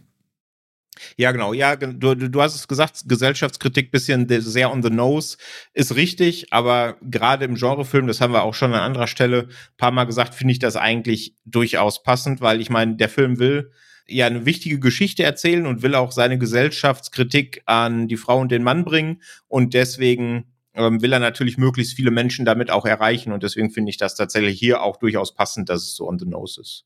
[1.15, 1.53] Ja, genau.
[1.53, 5.38] Ja, du, du hast es gesagt, Gesellschaftskritik bisschen sehr on the nose
[5.73, 9.91] ist richtig, aber gerade im Genrefilm, das haben wir auch schon an anderer Stelle paar
[9.91, 13.71] Mal gesagt, finde ich das eigentlich durchaus passend, weil ich meine, der Film will
[14.07, 18.63] ja eine wichtige Geschichte erzählen und will auch seine Gesellschaftskritik an die Frau und den
[18.63, 23.43] Mann bringen und deswegen ähm, will er natürlich möglichst viele Menschen damit auch erreichen und
[23.43, 26.62] deswegen finde ich das tatsächlich hier auch durchaus passend, dass es so on the nose
[26.62, 26.86] ist.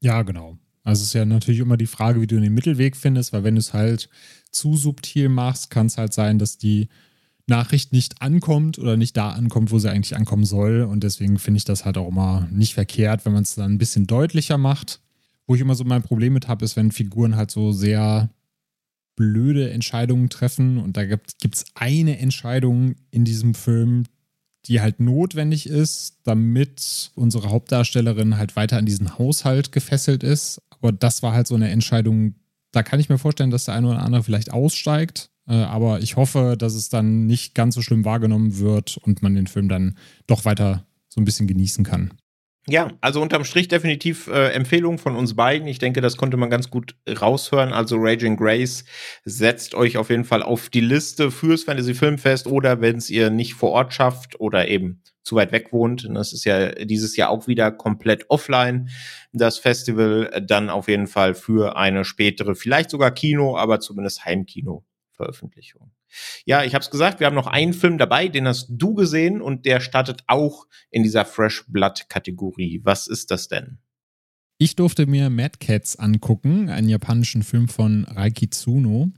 [0.00, 0.58] Ja, genau.
[0.84, 3.54] Also es ist ja natürlich immer die Frage, wie du den Mittelweg findest, weil wenn
[3.54, 4.08] du es halt
[4.50, 6.88] zu subtil machst, kann es halt sein, dass die
[7.46, 10.82] Nachricht nicht ankommt oder nicht da ankommt, wo sie eigentlich ankommen soll.
[10.82, 13.78] Und deswegen finde ich das halt auch immer nicht verkehrt, wenn man es dann ein
[13.78, 15.00] bisschen deutlicher macht.
[15.46, 18.30] Wo ich immer so mein Problem mit habe, ist, wenn Figuren halt so sehr
[19.16, 20.78] blöde Entscheidungen treffen.
[20.78, 24.04] Und da gibt es eine Entscheidung in diesem Film,
[24.66, 30.60] die halt notwendig ist, damit unsere Hauptdarstellerin halt weiter an diesen Haushalt gefesselt ist.
[30.70, 32.34] Aber das war halt so eine Entscheidung,
[32.70, 35.30] da kann ich mir vorstellen, dass der eine oder andere vielleicht aussteigt.
[35.48, 39.34] Äh, aber ich hoffe, dass es dann nicht ganz so schlimm wahrgenommen wird und man
[39.34, 39.96] den Film dann
[40.26, 42.12] doch weiter so ein bisschen genießen kann.
[42.68, 45.66] Ja, also unterm Strich definitiv äh, Empfehlung von uns beiden.
[45.66, 47.72] Ich denke, das konnte man ganz gut raushören.
[47.72, 48.84] Also Raging Grace
[49.24, 53.30] setzt euch auf jeden Fall auf die Liste fürs Fantasy Filmfest oder wenn es ihr
[53.30, 56.08] nicht vor Ort schafft oder eben zu weit weg wohnt.
[56.14, 58.88] Das ist ja dieses Jahr auch wieder komplett offline.
[59.32, 65.90] Das Festival dann auf jeden Fall für eine spätere, vielleicht sogar Kino, aber zumindest Heimkino-Veröffentlichung.
[66.44, 69.40] Ja, ich habe es gesagt, wir haben noch einen Film dabei, den hast du gesehen
[69.40, 72.80] und der startet auch in dieser Fresh Blood Kategorie.
[72.84, 73.78] Was ist das denn?
[74.58, 79.10] Ich durfte mir Mad Cats angucken, einen japanischen Film von Raiki Tsuno.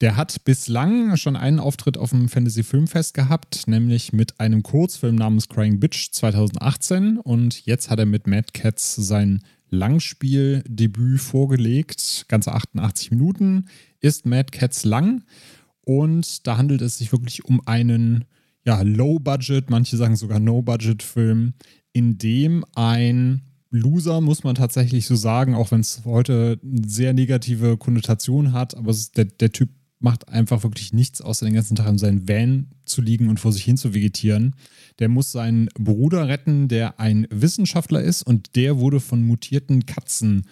[0.00, 5.14] Der hat bislang schon einen Auftritt auf dem Fantasy Filmfest gehabt, nämlich mit einem Kurzfilm
[5.14, 12.52] namens Crying Bitch 2018 und jetzt hat er mit Mad Cats sein Langspieldebüt vorgelegt, ganze
[12.52, 13.66] 88 Minuten,
[14.00, 15.24] ist Mad Cats lang
[15.84, 18.24] und da handelt es sich wirklich um einen
[18.64, 21.54] ja, Low-Budget, manche sagen sogar No-Budget-Film,
[21.92, 27.12] in dem ein Loser, muss man tatsächlich so sagen, auch wenn es heute eine sehr
[27.12, 31.88] negative Konnotation hat, aber der, der Typ macht einfach wirklich nichts, außer den ganzen Tag
[31.88, 34.54] in seinem Van zu liegen und vor sich hin zu vegetieren.
[34.98, 40.44] Der muss seinen Bruder retten, der ein Wissenschaftler ist und der wurde von mutierten Katzen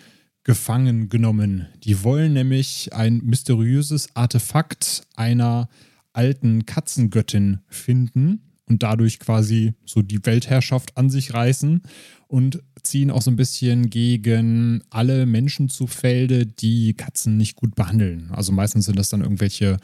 [0.45, 1.69] gefangen genommen.
[1.85, 5.69] Die wollen nämlich ein mysteriöses Artefakt einer
[6.13, 11.83] alten Katzengöttin finden und dadurch quasi so die Weltherrschaft an sich reißen
[12.27, 17.75] und ziehen auch so ein bisschen gegen alle Menschen zu Felde, die Katzen nicht gut
[17.75, 18.31] behandeln.
[18.33, 19.77] Also meistens sind das dann irgendwelche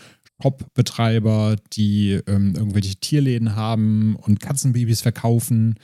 [0.42, 5.74] Shop-Betreiber, die ähm, irgendwelche Tierläden haben und Katzenbabys verkaufen.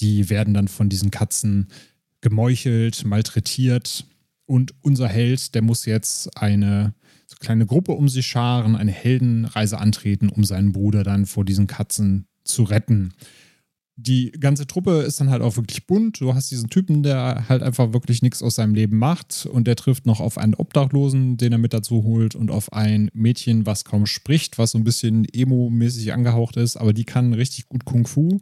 [0.00, 1.68] Die werden dann von diesen Katzen
[2.20, 4.04] gemeuchelt, malträtiert.
[4.50, 6.92] Und unser Held, der muss jetzt eine
[7.28, 11.68] so kleine Gruppe um sich scharen, eine Heldenreise antreten, um seinen Bruder dann vor diesen
[11.68, 13.14] Katzen zu retten.
[13.94, 16.20] Die ganze Truppe ist dann halt auch wirklich bunt.
[16.20, 19.46] Du hast diesen Typen, der halt einfach wirklich nichts aus seinem Leben macht.
[19.46, 23.08] Und der trifft noch auf einen Obdachlosen, den er mit dazu holt und auf ein
[23.14, 27.68] Mädchen, was kaum spricht, was so ein bisschen emo-mäßig angehaucht ist, aber die kann richtig
[27.68, 28.40] gut Kung Fu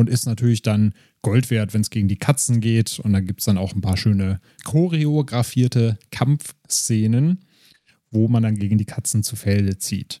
[0.00, 2.98] und ist natürlich dann Gold wert, wenn es gegen die Katzen geht.
[2.98, 7.44] Und da gibt es dann auch ein paar schöne choreografierte Kampfszenen,
[8.10, 10.20] wo man dann gegen die Katzen zu Felde zieht.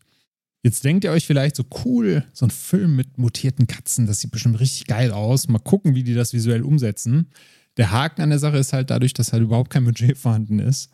[0.62, 4.30] Jetzt denkt ihr euch vielleicht so cool, so ein Film mit mutierten Katzen, das sieht
[4.30, 5.48] bestimmt richtig geil aus.
[5.48, 7.30] Mal gucken, wie die das visuell umsetzen.
[7.78, 10.90] Der Haken an der Sache ist halt dadurch, dass halt überhaupt kein Budget vorhanden ist,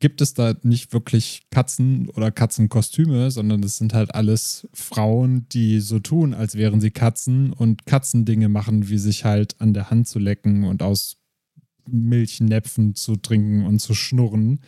[0.00, 5.80] gibt es da nicht wirklich Katzen oder Katzenkostüme, sondern es sind halt alles Frauen, die
[5.80, 10.08] so tun, als wären sie Katzen und Katzendinge machen, wie sich halt an der Hand
[10.08, 11.18] zu lecken und aus
[11.86, 14.60] Milchnäpfen zu trinken und zu schnurren.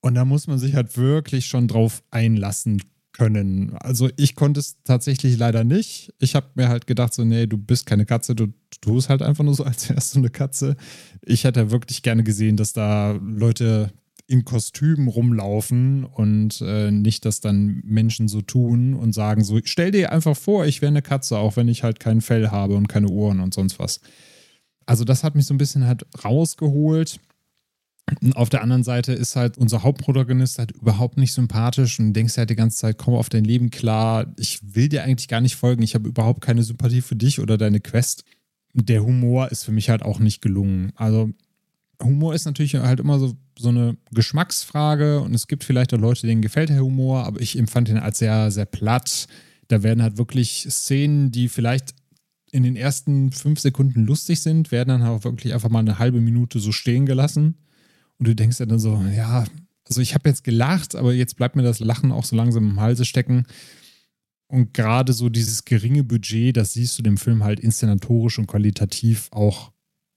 [0.00, 2.80] Und da muss man sich halt wirklich schon drauf einlassen
[3.12, 3.74] können.
[3.78, 6.12] Also ich konnte es tatsächlich leider nicht.
[6.18, 8.48] Ich habe mir halt gedacht, so, nee, du bist keine Katze, du,
[8.80, 10.76] tust halt einfach nur so, als wärst du eine Katze.
[11.22, 13.92] Ich hätte wirklich gerne gesehen, dass da Leute
[14.26, 19.90] in Kostümen rumlaufen und äh, nicht, dass dann Menschen so tun und sagen so, stell
[19.90, 22.88] dir einfach vor, ich wäre eine Katze, auch wenn ich halt kein Fell habe und
[22.88, 24.00] keine Ohren und sonst was.
[24.86, 27.20] Also das hat mich so ein bisschen halt rausgeholt.
[28.34, 32.50] Auf der anderen Seite ist halt unser Hauptprotagonist halt überhaupt nicht sympathisch und denkst halt
[32.50, 34.26] die ganze Zeit, komm auf dein Leben klar.
[34.38, 35.82] Ich will dir eigentlich gar nicht folgen.
[35.82, 38.24] Ich habe überhaupt keine Sympathie für dich oder deine Quest.
[38.74, 40.92] Der Humor ist für mich halt auch nicht gelungen.
[40.96, 41.30] Also
[42.04, 46.26] Humor ist natürlich halt immer so, so eine Geschmacksfrage und es gibt vielleicht auch Leute,
[46.26, 49.26] denen gefällt der Humor, aber ich empfand ihn als sehr, sehr platt.
[49.68, 51.94] Da werden halt wirklich Szenen, die vielleicht
[52.52, 56.20] in den ersten fünf Sekunden lustig sind, werden dann auch wirklich einfach mal eine halbe
[56.20, 57.56] Minute so stehen gelassen
[58.18, 59.44] und du denkst ja dann so, ja,
[59.86, 62.80] also ich habe jetzt gelacht, aber jetzt bleibt mir das Lachen auch so langsam im
[62.80, 63.46] Halse stecken.
[64.46, 69.28] Und gerade so dieses geringe Budget, das siehst du dem Film halt inszenatorisch und qualitativ
[69.32, 69.72] auch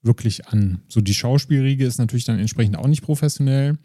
[0.08, 0.82] wirklich an.
[0.88, 3.78] So die Schauspielriege ist natürlich dann entsprechend auch nicht professionell.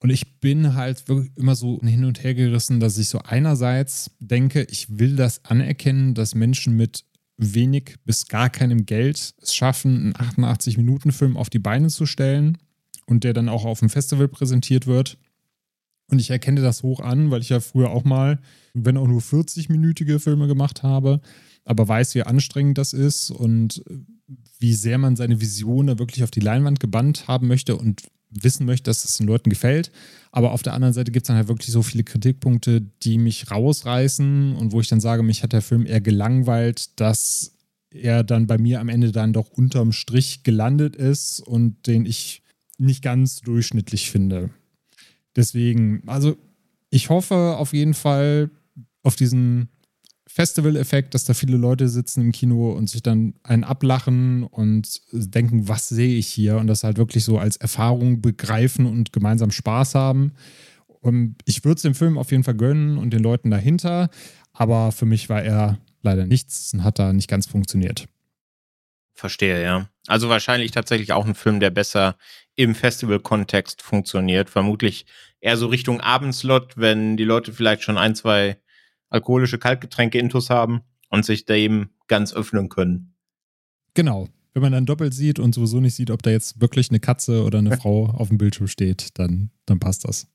[0.00, 4.10] Und ich bin halt wirklich immer so hin und her gerissen, dass ich so einerseits
[4.18, 7.06] denke, ich will das anerkennen, dass Menschen mit
[7.38, 12.58] wenig bis gar keinem Geld es schaffen, einen 88-Minuten-Film auf die Beine zu stellen
[13.06, 15.16] und der dann auch auf dem Festival präsentiert wird.
[16.08, 18.40] Und ich erkenne das hoch an, weil ich ja früher auch mal,
[18.74, 21.22] wenn auch nur 40-minütige Filme gemacht habe,
[21.64, 23.82] aber weiß, wie anstrengend das ist und
[24.58, 28.66] wie sehr man seine Vision da wirklich auf die Leinwand gebannt haben möchte und wissen
[28.66, 29.90] möchte, dass es den Leuten gefällt.
[30.32, 33.50] Aber auf der anderen Seite gibt es dann halt wirklich so viele Kritikpunkte, die mich
[33.50, 37.52] rausreißen und wo ich dann sage, mich hat der Film eher gelangweilt, dass
[37.90, 42.42] er dann bei mir am Ende dann doch unterm Strich gelandet ist und den ich
[42.76, 44.50] nicht ganz durchschnittlich finde.
[45.36, 46.36] Deswegen, also
[46.90, 48.50] ich hoffe auf jeden Fall
[49.02, 49.68] auf diesen
[50.26, 55.68] Festival-Effekt, dass da viele Leute sitzen im Kino und sich dann einen ablachen und denken,
[55.68, 56.56] was sehe ich hier?
[56.56, 60.32] Und das halt wirklich so als Erfahrung begreifen und gemeinsam Spaß haben.
[60.88, 64.08] Und ich würde es dem Film auf jeden Fall gönnen und den Leuten dahinter,
[64.52, 68.06] aber für mich war er leider nichts und hat da nicht ganz funktioniert.
[69.12, 69.88] Verstehe, ja.
[70.06, 72.16] Also wahrscheinlich tatsächlich auch ein Film, der besser
[72.56, 74.50] im Festival-Kontext funktioniert.
[74.50, 75.06] Vermutlich
[75.40, 78.56] eher so Richtung Abendslot, wenn die Leute vielleicht schon ein, zwei
[79.14, 83.14] alkoholische Kaltgetränke intus haben und sich dem ganz öffnen können.
[83.94, 84.28] Genau.
[84.52, 87.44] wenn man dann doppelt sieht und sowieso nicht sieht, ob da jetzt wirklich eine Katze
[87.44, 90.26] oder eine Frau auf dem Bildschirm steht, dann, dann passt das.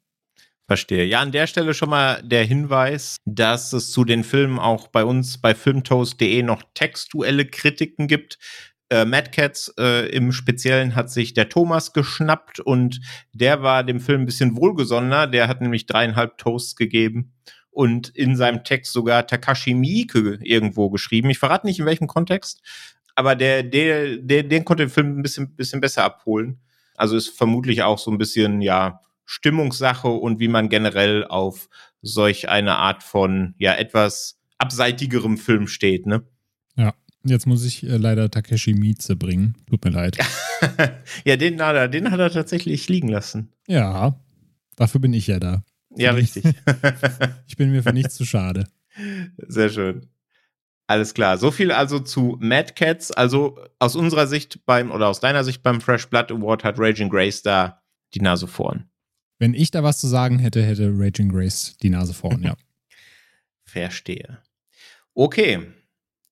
[0.67, 1.05] Verstehe.
[1.05, 5.03] Ja, an der Stelle schon mal der Hinweis, dass es zu den Filmen auch bei
[5.03, 8.37] uns bei filmtoast.de noch textuelle Kritiken gibt.
[8.89, 13.01] Äh, Mad Cats äh, im Speziellen hat sich der Thomas geschnappt und
[13.33, 15.25] der war dem Film ein bisschen wohlgesonnener.
[15.27, 17.33] Der hat nämlich dreieinhalb Toasts gegeben
[17.79, 21.29] und in seinem Text sogar Takashi Miike irgendwo geschrieben.
[21.29, 22.61] Ich verrate nicht in welchem Kontext,
[23.15, 26.59] aber der, der, der, den konnte den Film ein bisschen, bisschen besser abholen.
[26.97, 31.69] Also ist vermutlich auch so ein bisschen, ja, Stimmungssache und wie man generell auf
[32.01, 36.23] solch eine Art von ja etwas abseitigerem Film steht, ne?
[36.75, 39.55] Ja, jetzt muss ich äh, leider Takeshi Mieze bringen.
[39.69, 40.17] Tut mir leid.
[41.23, 43.53] ja, den, er, den hat er tatsächlich liegen lassen.
[43.67, 44.19] Ja,
[44.75, 45.63] dafür bin ich ja da.
[45.95, 46.45] Ja, richtig.
[47.47, 48.67] ich bin mir für nichts zu schade.
[49.47, 50.09] Sehr schön.
[50.87, 51.37] Alles klar.
[51.37, 53.11] So viel also zu Mad Cats.
[53.11, 57.09] Also aus unserer Sicht beim oder aus deiner Sicht beim Fresh Blood Award hat Raging
[57.09, 57.81] Grace da
[58.13, 58.89] die Nase vorn.
[59.37, 62.55] Wenn ich da was zu sagen hätte, hätte Raging Grace die Nase vorn, ja.
[63.65, 64.39] Verstehe.
[65.13, 65.67] Okay.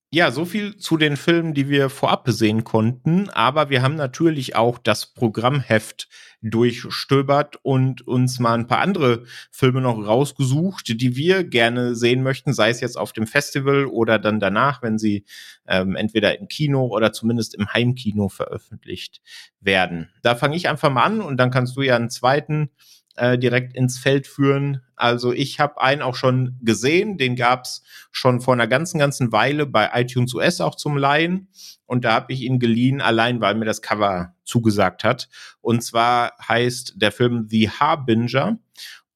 [0.10, 3.30] Ja, so viel zu den Filmen, die wir vorab sehen konnten.
[3.30, 6.08] Aber wir haben natürlich auch das Programmheft
[6.42, 12.54] durchstöbert und uns mal ein paar andere Filme noch rausgesucht, die wir gerne sehen möchten,
[12.54, 15.26] sei es jetzt auf dem Festival oder dann danach, wenn sie
[15.68, 19.20] ähm, entweder im Kino oder zumindest im Heimkino veröffentlicht
[19.60, 20.10] werden.
[20.22, 22.70] Da fange ich einfach mal an und dann kannst du ja einen zweiten
[23.18, 24.82] äh, direkt ins Feld führen.
[24.96, 29.66] Also ich habe einen auch schon gesehen, den gab's schon vor einer ganzen, ganzen Weile
[29.66, 31.50] bei iTunes US auch zum Leihen.
[31.86, 35.30] Und da habe ich ihn geliehen, allein weil mir das Cover zugesagt hat.
[35.62, 38.60] Und zwar heißt der Film The Harbinger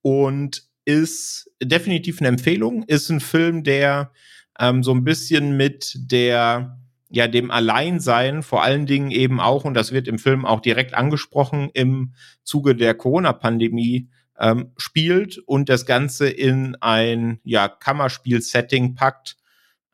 [0.02, 2.84] und ist definitiv eine Empfehlung.
[2.84, 4.12] Ist ein Film, der
[4.60, 6.81] ähm, so ein bisschen mit der
[7.12, 10.94] ja dem Alleinsein vor allen Dingen eben auch, und das wird im Film auch direkt
[10.94, 14.10] angesprochen, im Zuge der Corona-Pandemie
[14.40, 19.36] ähm, spielt und das Ganze in ein ja, Kammerspiel-Setting packt,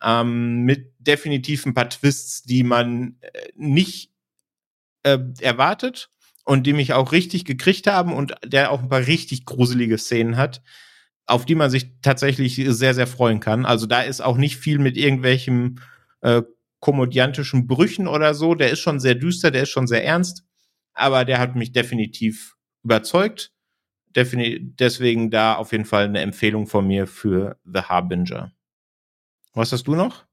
[0.01, 4.11] ähm, mit definitiv ein paar Twists, die man äh, nicht
[5.03, 6.09] äh, erwartet
[6.45, 10.37] und die mich auch richtig gekriegt haben und der auch ein paar richtig gruselige Szenen
[10.37, 10.61] hat,
[11.25, 13.65] auf die man sich tatsächlich sehr, sehr freuen kann.
[13.65, 15.79] Also da ist auch nicht viel mit irgendwelchem
[16.21, 16.43] äh,
[16.79, 18.55] komödiantischen Brüchen oder so.
[18.55, 20.43] Der ist schon sehr düster, der ist schon sehr ernst,
[20.93, 23.51] aber der hat mich definitiv überzeugt.
[24.15, 28.51] Defini deswegen da auf jeden Fall eine Empfehlung von mir für The Harbinger.
[29.53, 30.25] Was hast du noch?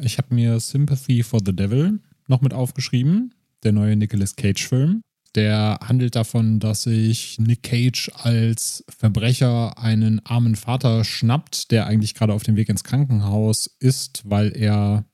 [0.00, 3.34] Ich habe mir Sympathy for the Devil noch mit aufgeschrieben,
[3.64, 5.02] der neue Nicolas Cage-Film.
[5.34, 12.14] Der handelt davon, dass sich Nick Cage als Verbrecher einen armen Vater schnappt, der eigentlich
[12.14, 15.04] gerade auf dem Weg ins Krankenhaus ist, weil er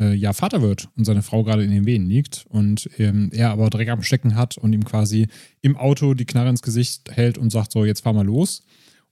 [0.00, 3.50] äh, ja Vater wird und seine Frau gerade in den Wehen liegt und ähm, er
[3.50, 5.28] aber Dreck am Stecken hat und ihm quasi
[5.60, 8.62] im Auto die Knarre ins Gesicht hält und sagt so, jetzt fahr mal los.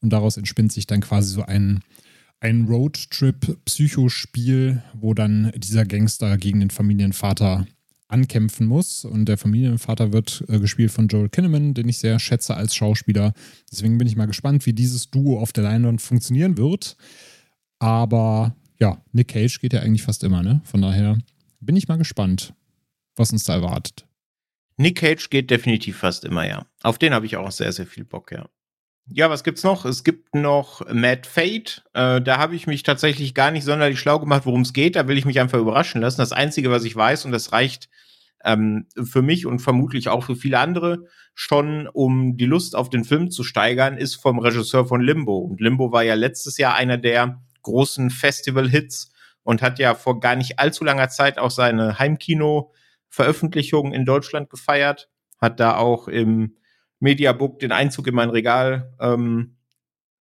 [0.00, 1.80] Und daraus entspinnt sich dann quasi so ein,
[2.40, 7.66] ein Roadtrip-Psychospiel, wo dann dieser Gangster gegen den Familienvater
[8.08, 9.04] ankämpfen muss.
[9.04, 13.32] Und der Familienvater wird äh, gespielt von Joel Kinnaman, den ich sehr schätze als Schauspieler.
[13.70, 16.96] Deswegen bin ich mal gespannt, wie dieses Duo auf der Leinwand funktionieren wird.
[17.78, 20.60] Aber ja, Nick Cage geht ja eigentlich fast immer, ne?
[20.64, 21.18] Von daher
[21.60, 22.54] bin ich mal gespannt,
[23.16, 24.06] was uns da erwartet.
[24.76, 26.66] Nick Cage geht definitiv fast immer, ja.
[26.82, 28.48] Auf den habe ich auch sehr, sehr viel Bock, ja.
[29.12, 29.84] Ja, was gibt's noch?
[29.84, 31.84] Es gibt noch Mad Fate.
[31.94, 34.94] Äh, da habe ich mich tatsächlich gar nicht sonderlich schlau gemacht, worum es geht.
[34.94, 36.20] Da will ich mich einfach überraschen lassen.
[36.20, 37.88] Das Einzige, was ich weiß, und das reicht
[38.44, 43.04] ähm, für mich und vermutlich auch für viele andere schon, um die Lust auf den
[43.04, 45.38] Film zu steigern, ist vom Regisseur von Limbo.
[45.38, 50.36] Und Limbo war ja letztes Jahr einer der großen Festival-Hits und hat ja vor gar
[50.36, 55.08] nicht allzu langer Zeit auch seine Heimkino-Veröffentlichung in Deutschland gefeiert,
[55.40, 56.56] hat da auch im
[57.00, 59.56] Mediabook den Einzug in mein Regal ähm,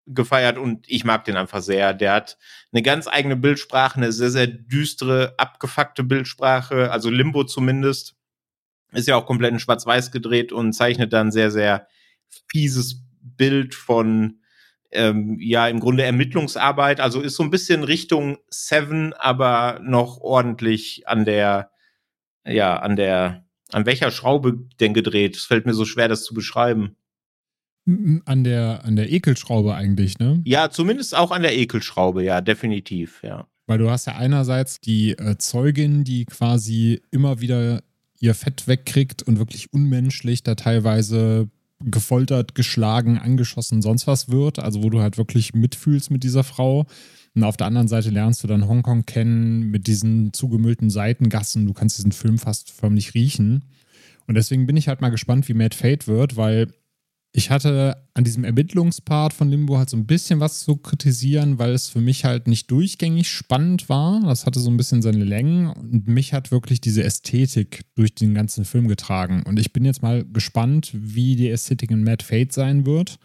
[0.06, 1.92] gefeiert und ich mag den einfach sehr.
[1.94, 2.38] Der hat
[2.72, 8.14] eine ganz eigene Bildsprache, eine sehr, sehr düstere, abgefuckte Bildsprache, also Limbo zumindest.
[8.92, 11.88] Ist ja auch komplett in Schwarz-Weiß gedreht und zeichnet dann sehr, sehr
[12.48, 14.40] fieses Bild von
[14.92, 21.06] ähm, ja im Grunde Ermittlungsarbeit, also ist so ein bisschen Richtung Seven, aber noch ordentlich
[21.06, 21.70] an der,
[22.46, 25.36] ja, an der, an welcher Schraube denn gedreht?
[25.36, 26.96] Es fällt mir so schwer, das zu beschreiben.
[28.24, 30.42] An der, an der Ekelschraube eigentlich, ne?
[30.44, 33.46] Ja, zumindest auch an der Ekelschraube, ja, definitiv, ja.
[33.66, 37.82] Weil du hast ja einerseits die äh, Zeugin, die quasi immer wieder
[38.18, 41.48] ihr Fett wegkriegt und wirklich unmenschlich da teilweise
[41.86, 44.58] gefoltert, geschlagen, angeschossen, sonst was wird.
[44.58, 46.86] Also wo du halt wirklich mitfühlst mit dieser Frau.
[47.34, 51.66] Und auf der anderen Seite lernst du dann Hongkong kennen mit diesen zugemüllten Seitengassen.
[51.66, 53.64] Du kannst diesen Film fast förmlich riechen.
[54.26, 56.68] Und deswegen bin ich halt mal gespannt, wie Mad Fate wird, weil
[57.36, 61.72] ich hatte an diesem Ermittlungspart von Limbo halt so ein bisschen was zu kritisieren, weil
[61.72, 64.22] es für mich halt nicht durchgängig spannend war.
[64.22, 68.32] Das hatte so ein bisschen seine Längen und mich hat wirklich diese Ästhetik durch den
[68.32, 69.42] ganzen Film getragen.
[69.42, 73.18] Und ich bin jetzt mal gespannt, wie die Ästhetik in Mad Fate sein wird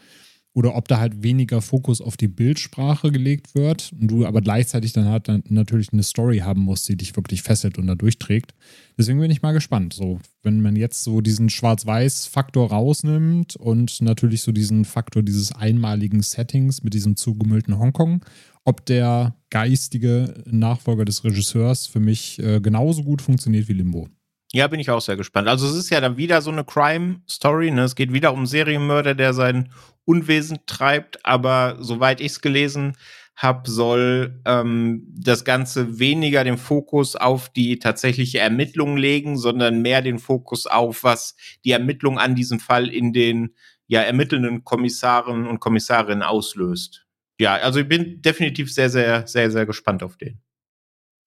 [0.54, 4.92] oder ob da halt weniger Fokus auf die Bildsprache gelegt wird und du aber gleichzeitig
[4.92, 8.54] dann halt dann natürlich eine Story haben musst, die dich wirklich fesselt und da durchträgt.
[8.98, 9.94] Deswegen bin ich mal gespannt.
[9.94, 16.22] So, wenn man jetzt so diesen Schwarz-Weiß-Faktor rausnimmt und natürlich so diesen Faktor dieses einmaligen
[16.22, 18.26] Settings mit diesem zugemüllten Hongkong,
[18.66, 24.10] ob der geistige Nachfolger des Regisseurs für mich äh, genauso gut funktioniert wie Limbo.
[24.54, 25.48] Ja, bin ich auch sehr gespannt.
[25.48, 27.72] Also es ist ja dann wieder so eine Crime-Story.
[27.72, 27.84] Ne?
[27.84, 29.70] Es geht wieder um Serienmörder, der sein
[30.12, 31.26] Unwesen treibt.
[31.26, 32.98] Aber soweit ich es gelesen
[33.36, 40.02] habe, soll ähm, das Ganze weniger den Fokus auf die tatsächliche Ermittlung legen, sondern mehr
[40.02, 43.56] den Fokus auf, was die Ermittlung an diesem Fall in den
[43.88, 47.08] ja ermittelnden Kommissaren und Kommissarinnen auslöst.
[47.40, 50.40] Ja, also ich bin definitiv sehr, sehr, sehr, sehr gespannt auf den.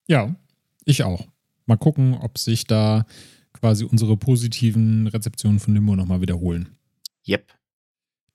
[0.07, 0.37] Ja,
[0.85, 1.27] ich auch
[1.67, 3.07] mal gucken, ob sich da
[3.53, 6.77] quasi unsere positiven Rezeptionen von Limbo nochmal wiederholen.
[7.27, 7.54] Yep.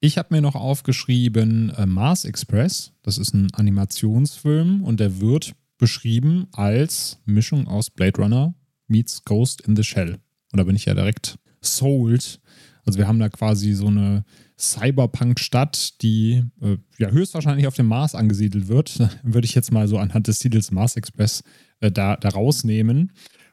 [0.02, 2.94] Ich habe mir noch aufgeschrieben äh, Mars Express.
[3.02, 8.54] Das ist ein Animationsfilm und der wird beschrieben als Mischung aus Blade Runner
[8.88, 10.20] meets Ghost in the Shell.
[10.52, 12.40] Und da bin ich ja direkt sold.
[12.86, 14.24] Also wir haben da quasi so eine
[14.58, 19.00] Cyberpunk-Stadt, die äh, ja höchstwahrscheinlich auf dem Mars angesiedelt wird.
[19.24, 21.44] Würde ich jetzt mal so anhand des Titels Mars Express
[21.82, 23.12] äh, da, da rausnehmen.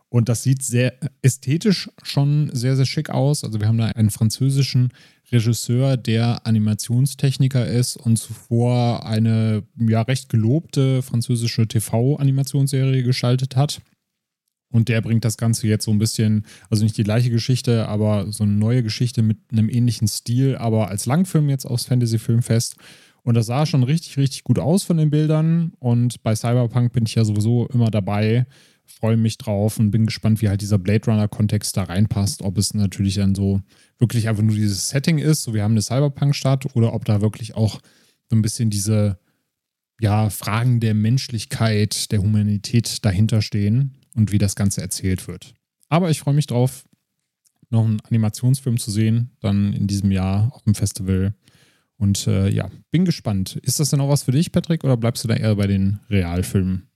[0.08, 3.42] Und das sieht sehr ästhetisch schon sehr, sehr schick aus.
[3.42, 4.90] Also wir haben da einen französischen
[5.32, 13.80] Regisseur, der Animationstechniker ist und zuvor eine ja recht gelobte französische TV-Animationsserie gestaltet hat.
[14.72, 18.30] Und der bringt das Ganze jetzt so ein bisschen, also nicht die gleiche Geschichte, aber
[18.32, 22.76] so eine neue Geschichte mit einem ähnlichen Stil, aber als Langfilm jetzt aufs Fantasy-Filmfest.
[23.22, 25.72] Und das sah schon richtig, richtig gut aus von den Bildern.
[25.78, 28.46] Und bei Cyberpunk bin ich ja sowieso immer dabei,
[28.86, 32.42] freue mich drauf und bin gespannt, wie halt dieser Blade Runner-Kontext da reinpasst.
[32.42, 33.60] Ob es natürlich dann so
[33.98, 37.54] wirklich einfach nur dieses Setting ist, so wir haben eine Cyberpunk-Stadt, oder ob da wirklich
[37.54, 37.80] auch
[38.28, 39.18] so ein bisschen diese
[40.00, 45.54] ja, Fragen der Menschlichkeit, der Humanität dahinter stehen und wie das Ganze erzählt wird.
[45.88, 46.84] Aber ich freue mich drauf,
[47.70, 51.34] noch einen Animationsfilm zu sehen, dann in diesem Jahr auf dem Festival.
[51.96, 53.56] Und äh, ja, bin gespannt.
[53.62, 56.00] Ist das denn auch was für dich, Patrick, oder bleibst du da eher bei den
[56.10, 56.88] Realfilmen?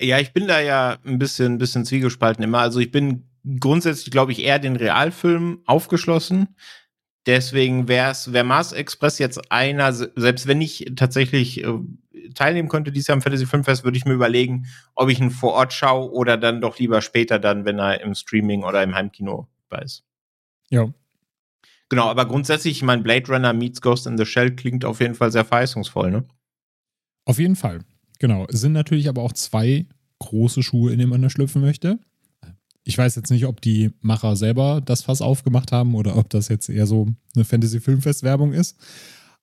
[0.00, 2.58] Ja, ich bin da ja ein bisschen, bisschen zwiegespalten immer.
[2.58, 3.28] Also ich bin
[3.60, 6.56] grundsätzlich, glaube ich, eher den Realfilm aufgeschlossen.
[7.26, 11.78] Deswegen wäre es, wäre Mars Express jetzt einer, selbst wenn ich tatsächlich äh,
[12.34, 15.52] teilnehmen könnte dieses Jahr am Fantasy Filmfest, würde ich mir überlegen, ob ich ihn vor
[15.52, 19.48] Ort schaue oder dann doch lieber später dann, wenn er im Streaming oder im Heimkino
[19.82, 20.02] ist.
[20.70, 20.92] Ja,
[21.90, 25.16] Genau, aber grundsätzlich, ich meine, Blade Runner meets Ghost in the Shell klingt auf jeden
[25.16, 26.24] Fall sehr verheißungsvoll, ne?
[27.24, 27.80] Auf jeden Fall.
[28.20, 28.46] Genau.
[28.48, 29.86] Es sind natürlich aber auch zwei
[30.20, 31.98] große Schuhe, in denen man da schlüpfen möchte.
[32.84, 36.48] Ich weiß jetzt nicht, ob die Macher selber das Fass aufgemacht haben oder ob das
[36.48, 38.78] jetzt eher so eine Fantasy-Filmfest-Werbung ist.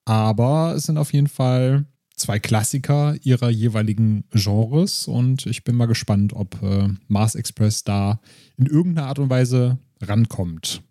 [0.05, 5.85] Aber es sind auf jeden Fall zwei Klassiker ihrer jeweiligen Genres und ich bin mal
[5.85, 8.19] gespannt, ob äh, Mars Express da
[8.57, 10.81] in irgendeiner Art und Weise rankommt.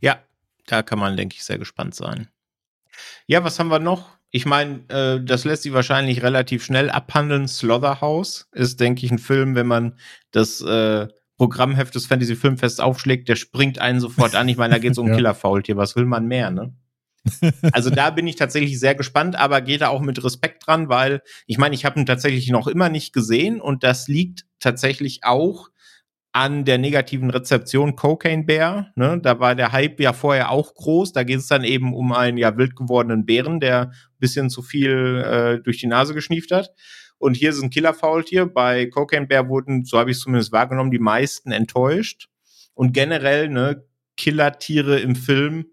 [0.00, 0.18] Ja,
[0.66, 2.28] da kann man, denke ich, sehr gespannt sein.
[3.26, 4.08] Ja, was haben wir noch?
[4.34, 7.46] Ich meine, äh, das lässt sich wahrscheinlich relativ schnell abhandeln.
[7.46, 9.96] Slaughterhouse ist, denke ich, ein Film, wenn man
[10.32, 11.06] das äh,
[11.36, 14.48] Programmheft des Fantasy Filmfests aufschlägt, der springt einen sofort an.
[14.48, 15.14] Ich meine, da geht es um ja.
[15.14, 15.76] Killer-Faultier.
[15.76, 16.74] Was will man mehr, ne?
[17.72, 21.22] also da bin ich tatsächlich sehr gespannt, aber gehe da auch mit Respekt dran, weil
[21.46, 25.68] ich meine, ich habe ihn tatsächlich noch immer nicht gesehen und das liegt tatsächlich auch
[26.34, 28.90] an der negativen Rezeption Cocaine Bear.
[28.96, 29.20] Ne?
[29.22, 31.12] Da war der Hype ja vorher auch groß.
[31.12, 34.60] Da geht es dann eben um einen ja wild gewordenen Bären, der ein bisschen zu
[34.60, 36.70] viel äh, durch die Nase geschnieft hat.
[37.18, 38.46] Und hier ist ein Killerfaultier.
[38.46, 42.28] Bei Cocaine Bear wurden, so habe ich es zumindest wahrgenommen, die meisten enttäuscht.
[42.74, 43.84] Und generell, ne,
[44.16, 45.66] Killertiere im Film.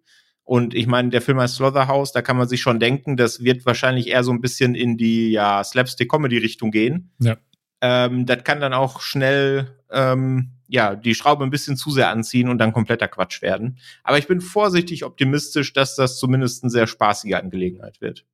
[0.44, 3.66] Und ich meine, der Film heißt Slaughterhouse, da kann man sich schon denken, das wird
[3.66, 7.14] wahrscheinlich eher so ein bisschen in die ja, Slapstick-Comedy-Richtung gehen.
[7.20, 7.38] Ja.
[7.82, 12.50] Ähm, das kann dann auch schnell ähm, ja die Schraube ein bisschen zu sehr anziehen
[12.50, 13.78] und dann kompletter Quatsch werden.
[14.04, 18.26] Aber ich bin vorsichtig optimistisch, dass das zumindest eine sehr spaßige Angelegenheit wird.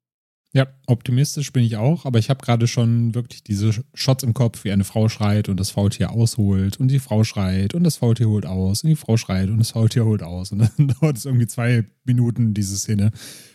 [0.53, 4.63] Ja, optimistisch bin ich auch, aber ich habe gerade schon wirklich diese Shots im Kopf,
[4.63, 8.29] wie eine Frau schreit und das Faultier ausholt und die Frau schreit und das Faultier
[8.29, 11.25] holt aus und die Frau schreit und das Faultier holt aus und dann dauert es
[11.25, 13.11] irgendwie zwei Minuten, diese Szene,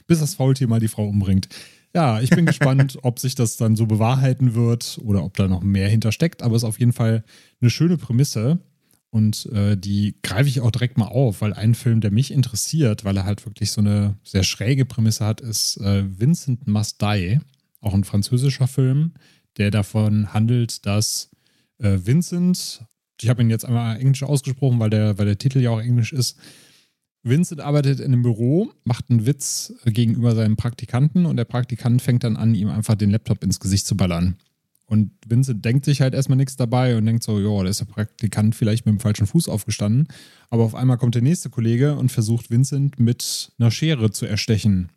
[0.06, 1.48] bis das Faultier mal die Frau umbringt.
[1.94, 5.62] Ja, ich bin gespannt, ob sich das dann so bewahrheiten wird oder ob da noch
[5.62, 6.42] mehr hintersteckt.
[6.42, 7.24] Aber es ist auf jeden Fall
[7.60, 8.58] eine schöne Prämisse.
[9.10, 13.04] Und äh, die greife ich auch direkt mal auf, weil ein Film, der mich interessiert,
[13.04, 17.38] weil er halt wirklich so eine sehr schräge Prämisse hat, ist äh, Vincent Must Die.
[17.80, 19.12] Auch ein französischer Film,
[19.58, 21.30] der davon handelt, dass
[21.78, 22.84] äh, Vincent,
[23.20, 26.14] ich habe ihn jetzt einmal englisch ausgesprochen, weil der, weil der Titel ja auch englisch
[26.14, 26.38] ist,
[27.24, 32.24] Vincent arbeitet in einem Büro, macht einen Witz gegenüber seinem Praktikanten und der Praktikant fängt
[32.24, 34.36] dann an, ihm einfach den Laptop ins Gesicht zu ballern.
[34.86, 37.86] Und Vincent denkt sich halt erstmal nichts dabei und denkt so, ja, da ist der
[37.86, 40.08] Praktikant vielleicht mit dem falschen Fuß aufgestanden.
[40.50, 44.90] Aber auf einmal kommt der nächste Kollege und versucht Vincent mit einer Schere zu erstechen.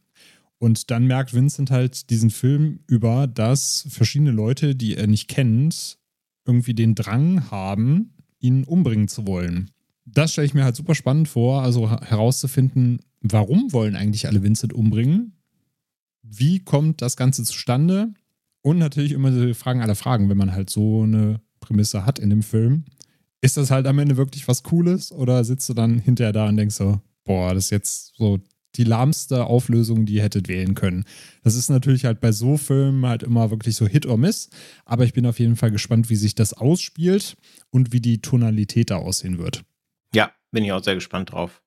[0.57, 5.97] Und dann merkt Vincent halt diesen Film über, dass verschiedene Leute, die er nicht kennt,
[6.45, 9.69] irgendwie den Drang haben, ihn umbringen zu wollen
[10.05, 14.73] das stelle ich mir halt super spannend vor, also herauszufinden, warum wollen eigentlich alle Vincent
[14.73, 15.33] umbringen?
[16.21, 18.13] Wie kommt das Ganze zustande?
[18.61, 22.29] Und natürlich immer die Fragen aller Fragen, wenn man halt so eine Prämisse hat in
[22.29, 22.85] dem Film.
[23.41, 26.57] Ist das halt am Ende wirklich was Cooles oder sitzt du dann hinterher da und
[26.57, 28.39] denkst so, boah, das ist jetzt so
[28.75, 31.05] die lahmste Auflösung, die ihr hättet wählen können.
[31.43, 34.49] Das ist natürlich halt bei so Filmen halt immer wirklich so Hit or Miss,
[34.83, 37.37] aber ich bin auf jeden Fall gespannt, wie sich das ausspielt
[37.69, 39.63] und wie die Tonalität da aussehen wird.
[40.51, 41.61] Bin ich auch sehr gespannt drauf.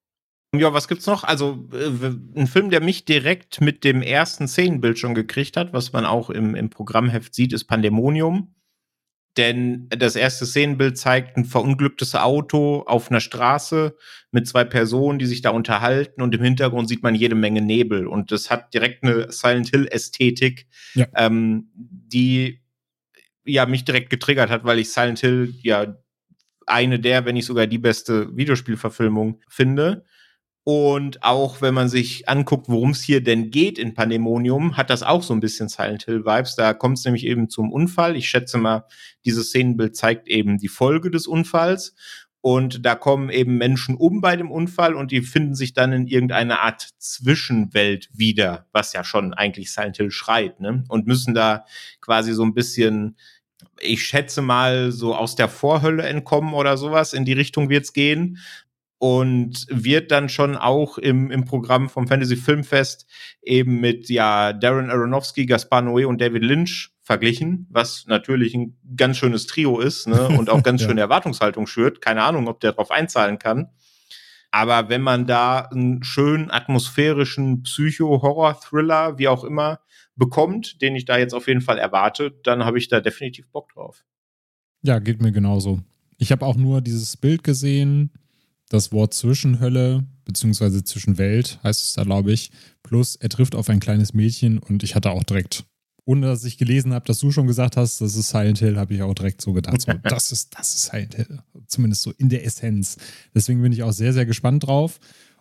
[0.54, 1.24] Ja, was gibt's noch?
[1.24, 5.92] Also, äh, ein Film, der mich direkt mit dem ersten Szenenbild schon gekriegt hat, was
[5.92, 8.54] man auch im, im Programmheft sieht, ist Pandemonium.
[9.36, 13.96] Denn das erste Szenenbild zeigt ein verunglücktes Auto auf einer Straße
[14.32, 18.08] mit zwei Personen, die sich da unterhalten und im Hintergrund sieht man jede Menge Nebel.
[18.08, 21.06] Und das hat direkt eine Silent Hill-Ästhetik, ja.
[21.14, 22.62] ähm, die
[23.44, 25.96] ja mich direkt getriggert hat, weil ich Silent Hill ja
[26.70, 30.04] eine der, wenn nicht sogar die beste Videospielverfilmung finde.
[30.64, 35.02] Und auch wenn man sich anguckt, worum es hier denn geht in Pandemonium, hat das
[35.02, 36.56] auch so ein bisschen Silent Hill Vibes.
[36.56, 38.16] Da kommt es nämlich eben zum Unfall.
[38.16, 38.84] Ich schätze mal,
[39.24, 41.94] dieses Szenenbild zeigt eben die Folge des Unfalls.
[42.40, 46.06] Und da kommen eben Menschen um bei dem Unfall und die finden sich dann in
[46.06, 50.84] irgendeiner Art Zwischenwelt wieder, was ja schon eigentlich Silent Hill schreit, ne?
[50.88, 51.64] Und müssen da
[52.00, 53.16] quasi so ein bisschen
[53.80, 57.12] ich schätze mal, so aus der Vorhölle entkommen oder sowas.
[57.12, 58.38] In die Richtung wird's gehen.
[59.00, 63.06] Und wird dann schon auch im, im Programm vom Fantasy Filmfest
[63.42, 69.16] eben mit ja Darren Aronofsky, Gaspar Noé und David Lynch verglichen, was natürlich ein ganz
[69.16, 70.26] schönes Trio ist ne?
[70.38, 70.88] und auch ganz ja.
[70.88, 72.00] schöne Erwartungshaltung schürt.
[72.00, 73.68] Keine Ahnung, ob der darauf einzahlen kann.
[74.50, 79.80] Aber wenn man da einen schönen atmosphärischen Psycho-Horror-Thriller, wie auch immer,
[80.18, 83.72] bekommt, den ich da jetzt auf jeden Fall erwarte, dann habe ich da definitiv Bock
[83.72, 84.04] drauf.
[84.82, 85.80] Ja, geht mir genauso.
[86.18, 88.10] Ich habe auch nur dieses Bild gesehen,
[88.68, 92.50] das Wort Zwischenhölle, beziehungsweise Zwischenwelt heißt es da, glaube ich.
[92.82, 95.64] Plus, er trifft auf ein kleines Mädchen und ich hatte auch direkt,
[96.04, 98.94] ohne dass ich gelesen habe, dass du schon gesagt hast, das ist Silent Hill, habe
[98.94, 101.38] ich auch direkt so gedacht, so, das ist, das ist Silent Hill.
[101.66, 102.98] Zumindest so in der Essenz.
[103.34, 105.00] Deswegen bin ich auch sehr, sehr gespannt drauf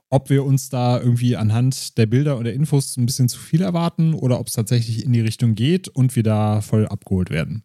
[0.09, 4.13] ob wir uns da irgendwie anhand der Bilder oder Infos ein bisschen zu viel erwarten
[4.13, 7.63] oder ob es tatsächlich in die Richtung geht und wir da voll abgeholt werden.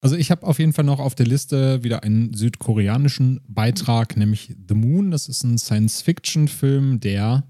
[0.00, 4.54] Also ich habe auf jeden Fall noch auf der Liste wieder einen südkoreanischen Beitrag, nämlich
[4.68, 5.10] The Moon.
[5.10, 7.44] Das ist ein Science-Fiction-Film, der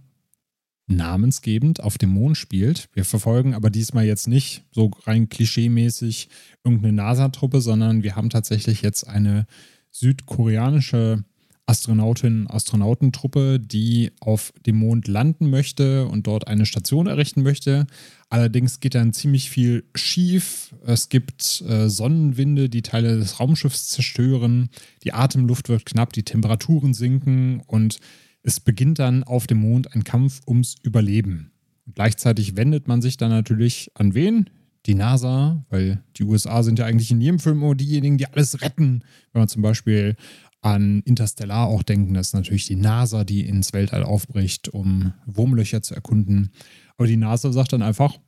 [0.87, 2.89] namensgebend auf dem Mond spielt.
[2.93, 6.29] Wir verfolgen aber diesmal jetzt nicht so rein klischeemäßig
[6.65, 9.47] irgendeine NASA-Truppe, sondern wir haben tatsächlich jetzt eine
[9.91, 11.25] südkoreanische
[11.67, 17.87] Astronautinnen Astronautentruppe, die auf dem Mond landen möchte und dort eine Station errichten möchte.
[18.31, 20.75] Allerdings geht dann ziemlich viel schief.
[20.85, 24.69] Es gibt äh, Sonnenwinde, die Teile des Raumschiffs zerstören.
[25.03, 27.99] Die Atemluft wird knapp, die Temperaturen sinken und
[28.43, 31.51] es beginnt dann auf dem Mond ein Kampf ums Überleben.
[31.85, 34.51] Und gleichzeitig wendet man sich dann natürlich an wen?
[34.87, 38.63] Die NASA, weil die USA sind ja eigentlich in jedem Film immer diejenigen, die alles
[38.63, 39.03] retten.
[39.33, 40.15] Wenn man zum Beispiel
[40.63, 42.15] an Interstellar auch denken.
[42.15, 46.51] Das ist natürlich die NASA, die ins Weltall aufbricht, um Wurmlöcher zu erkunden.
[46.97, 48.19] Aber die NASA sagt dann einfach,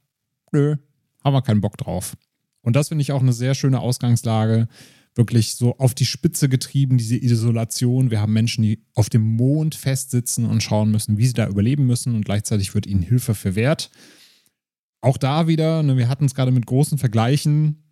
[0.52, 0.76] nö,
[1.24, 2.16] haben wir keinen Bock drauf.
[2.62, 4.68] Und das finde ich auch eine sehr schöne Ausgangslage.
[5.14, 8.10] Wirklich so auf die Spitze getrieben, diese Isolation.
[8.10, 11.86] Wir haben Menschen, die auf dem Mond festsitzen und schauen müssen, wie sie da überleben
[11.86, 12.14] müssen.
[12.14, 13.90] Und gleichzeitig wird ihnen Hilfe verwehrt.
[15.00, 17.82] Auch da wieder, ne, wir hatten es gerade mit großen Vergleichen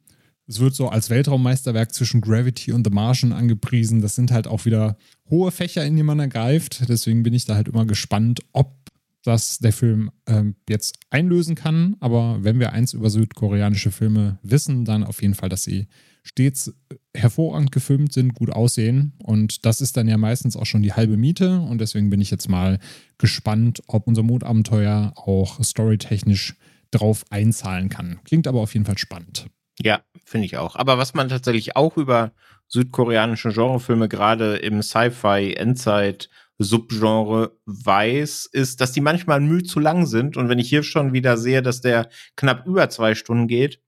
[0.48, 4.00] es wird so als Weltraummeisterwerk zwischen Gravity und The Martian angepriesen.
[4.00, 4.96] Das sind halt auch wieder
[5.28, 6.88] hohe Fächer, in die man ergreift.
[6.88, 8.76] Deswegen bin ich da halt immer gespannt, ob
[9.24, 11.96] das der Film ähm, jetzt einlösen kann.
[11.98, 15.88] Aber wenn wir eins über südkoreanische Filme wissen, dann auf jeden Fall, dass sie
[16.22, 16.72] stets
[17.12, 19.14] hervorragend gefilmt sind, gut aussehen.
[19.18, 21.60] Und das ist dann ja meistens auch schon die halbe Miete.
[21.60, 22.78] Und deswegen bin ich jetzt mal
[23.18, 26.54] gespannt, ob unser Mondabenteuer auch storytechnisch
[26.92, 28.20] drauf einzahlen kann.
[28.24, 29.46] Klingt aber auf jeden Fall spannend.
[29.82, 30.76] Ja, finde ich auch.
[30.76, 32.32] Aber was man tatsächlich auch über
[32.68, 40.06] südkoreanische Genrefilme gerade im Sci-Fi, Endzeit, Subgenre weiß, ist, dass die manchmal müh zu lang
[40.06, 40.36] sind.
[40.36, 43.80] Und wenn ich hier schon wieder sehe, dass der knapp über zwei Stunden geht,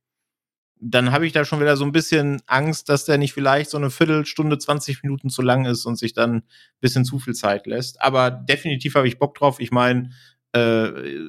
[0.80, 3.78] dann habe ich da schon wieder so ein bisschen Angst, dass der nicht vielleicht so
[3.78, 6.42] eine Viertelstunde, 20 Minuten zu lang ist und sich dann ein
[6.80, 8.00] bisschen zu viel Zeit lässt.
[8.00, 9.58] Aber definitiv habe ich Bock drauf.
[9.58, 10.10] Ich meine,
[10.52, 10.60] äh,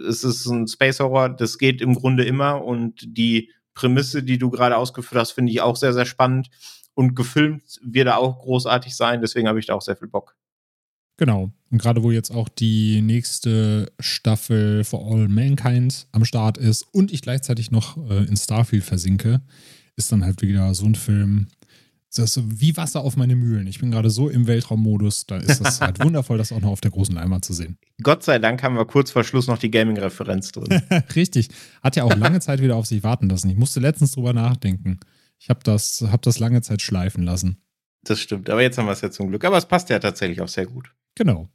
[0.07, 4.49] es ist ein Space Horror, das geht im Grunde immer und die Prämisse, die du
[4.49, 6.49] gerade ausgeführt hast, finde ich auch sehr, sehr spannend.
[6.95, 10.35] Und gefilmt wird er auch großartig sein, deswegen habe ich da auch sehr viel Bock.
[11.15, 11.49] Genau.
[11.71, 17.13] Und gerade wo jetzt auch die nächste Staffel For All Mankind am Start ist und
[17.13, 19.41] ich gleichzeitig noch äh, in Starfield versinke,
[19.95, 21.47] ist dann halt wieder so ein Film,
[22.15, 23.67] das ist wie Wasser auf meine Mühlen.
[23.67, 26.81] Ich bin gerade so im Weltraummodus, da ist das halt wundervoll, das auch noch auf
[26.81, 27.77] der großen Leinwand zu sehen.
[28.01, 30.81] Gott sei Dank haben wir kurz vor Schluss noch die Gaming-Referenz drin.
[31.15, 31.49] Richtig.
[31.83, 33.49] Hat ja auch lange Zeit wieder auf sich warten lassen.
[33.49, 34.99] Ich musste letztens drüber nachdenken.
[35.37, 37.61] Ich habe das, hab das lange Zeit schleifen lassen.
[38.03, 39.43] Das stimmt, aber jetzt haben wir es ja zum Glück.
[39.45, 40.93] Aber es passt ja tatsächlich auch sehr gut.
[41.15, 41.49] Genau.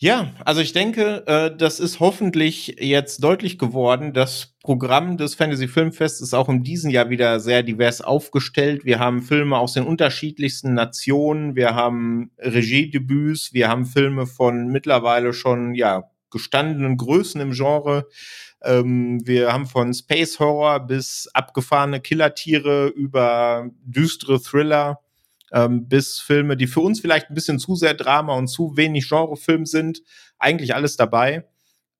[0.00, 4.12] Ja, also ich denke, äh, das ist hoffentlich jetzt deutlich geworden.
[4.12, 8.84] Das Programm des Fantasy Filmfests ist auch in diesem Jahr wieder sehr divers aufgestellt.
[8.84, 15.32] Wir haben Filme aus den unterschiedlichsten Nationen, wir haben Regiedebüts, wir haben Filme von mittlerweile
[15.32, 18.06] schon ja gestandenen Größen im Genre.
[18.62, 25.00] Ähm, wir haben von Space Horror bis abgefahrene Killertiere über düstere Thriller
[25.52, 29.08] ähm, bis Filme, die für uns vielleicht ein bisschen zu sehr Drama und zu wenig
[29.08, 30.02] Genrefilm sind.
[30.38, 31.46] Eigentlich alles dabei.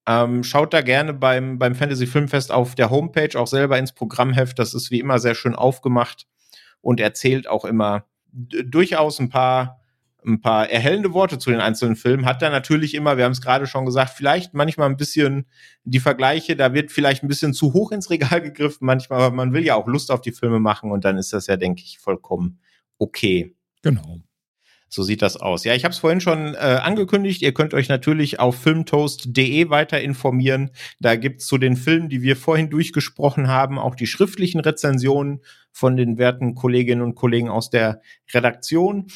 [0.07, 4.59] Ähm, schaut da gerne beim, beim Fantasy Filmfest auf der Homepage auch selber ins Programmheft.
[4.59, 6.27] Das ist wie immer sehr schön aufgemacht
[6.81, 9.81] und erzählt auch immer durchaus ein paar,
[10.27, 12.25] ein paar erhellende Worte zu den einzelnen Filmen.
[12.25, 15.47] Hat da natürlich immer, wir haben es gerade schon gesagt, vielleicht manchmal ein bisschen
[15.85, 19.53] die Vergleiche, da wird vielleicht ein bisschen zu hoch ins Regal gegriffen manchmal, aber man
[19.53, 21.99] will ja auch Lust auf die Filme machen und dann ist das ja, denke ich,
[21.99, 22.61] vollkommen
[22.99, 23.55] okay.
[23.83, 24.21] Genau.
[24.91, 25.65] So sieht das aus.
[25.65, 27.43] Ja, ich habe es vorhin schon äh, angekündigt.
[27.43, 30.71] Ihr könnt euch natürlich auf filmtoast.de weiter informieren.
[30.99, 35.41] Da gibt's zu den Filmen, die wir vorhin durchgesprochen haben, auch die schriftlichen Rezensionen
[35.73, 38.01] von den werten Kolleginnen und Kollegen aus der
[38.33, 39.09] Redaktion.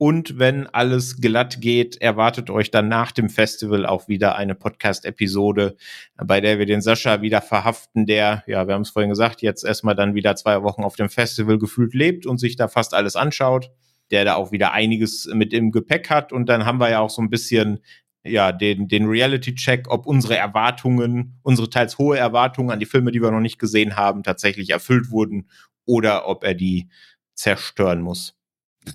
[0.00, 5.76] Und wenn alles glatt geht, erwartet euch dann nach dem Festival auch wieder eine Podcast-Episode,
[6.16, 9.62] bei der wir den Sascha wieder verhaften, der, ja, wir haben es vorhin gesagt, jetzt
[9.62, 13.14] erstmal dann wieder zwei Wochen auf dem Festival gefühlt lebt und sich da fast alles
[13.14, 13.70] anschaut
[14.10, 16.32] der da auch wieder einiges mit im Gepäck hat.
[16.32, 17.78] Und dann haben wir ja auch so ein bisschen
[18.24, 23.22] ja, den, den Reality-Check, ob unsere Erwartungen, unsere teils hohe Erwartungen an die Filme, die
[23.22, 25.48] wir noch nicht gesehen haben, tatsächlich erfüllt wurden
[25.84, 26.88] oder ob er die
[27.34, 28.36] zerstören muss.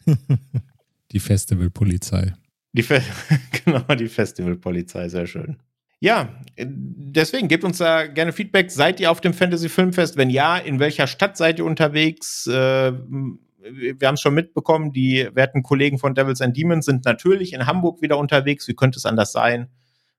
[1.16, 2.34] die Festivalpolizei.
[2.74, 3.02] Die Fe
[3.66, 5.58] genau, die Festivalpolizei, sehr schön.
[6.02, 8.70] Ja, deswegen gebt uns da gerne Feedback.
[8.70, 10.18] Seid ihr auf dem Fantasy Filmfest?
[10.18, 12.46] Wenn ja, in welcher Stadt seid ihr unterwegs?
[12.48, 17.54] Äh, wir haben es schon mitbekommen, die werten Kollegen von Devils and Demons sind natürlich
[17.54, 18.68] in Hamburg wieder unterwegs.
[18.68, 19.70] Wie könnte es anders sein?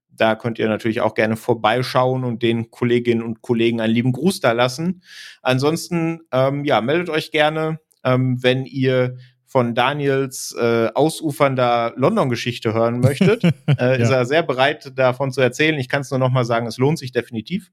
[0.08, 4.40] Da könnt ihr natürlich auch gerne vorbeischauen und den Kolleginnen und Kollegen einen lieben Gruß
[4.40, 5.02] da lassen.
[5.42, 9.18] Ansonsten, ähm, ja, meldet euch gerne, ähm, wenn ihr
[9.56, 13.42] von Daniels äh, ausufernder London-Geschichte hören möchtet.
[13.66, 13.92] äh, ja.
[13.94, 15.78] Ist er sehr bereit, davon zu erzählen.
[15.78, 17.72] Ich kann es nur noch mal sagen, es lohnt sich definitiv.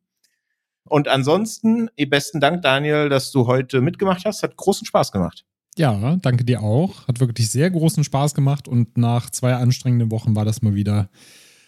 [0.85, 4.43] Und ansonsten, besten Dank, Daniel, dass du heute mitgemacht hast.
[4.43, 5.43] Hat großen Spaß gemacht.
[5.75, 7.05] Ja, danke dir auch.
[7.09, 11.09] Hat wirklich sehr großen Spaß gemacht und nach zwei anstrengenden Wochen war das mal wieder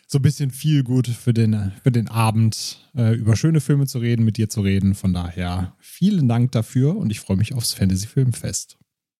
[0.07, 3.99] so ein bisschen viel gut für den, für den Abend, äh, über schöne Filme zu
[3.99, 4.95] reden, mit dir zu reden.
[4.95, 8.77] Von daher vielen Dank dafür und ich freue mich aufs Fantasy Filmfest.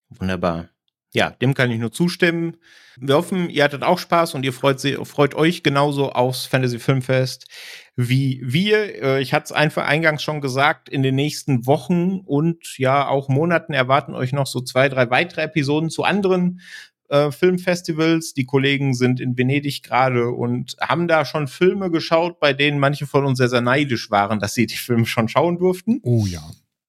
[0.07, 0.69] Wunderbar
[1.15, 2.57] ja, dem kann ich nur zustimmen.
[2.97, 7.47] Wir hoffen, ihr hattet auch Spaß und ihr freut, freut euch genauso aufs Fantasy Filmfest
[7.95, 9.01] wie wir.
[9.01, 13.29] Äh, ich hatte es einfach eingangs schon gesagt, in den nächsten Wochen und ja auch
[13.29, 16.61] Monaten erwarten euch noch so zwei, drei weitere Episoden zu anderen
[17.09, 18.33] äh, Filmfestivals.
[18.33, 23.07] Die Kollegen sind in Venedig gerade und haben da schon Filme geschaut, bei denen manche
[23.07, 25.99] von uns sehr, sehr neidisch waren, dass sie die Filme schon schauen durften.
[26.03, 26.43] Oh ja.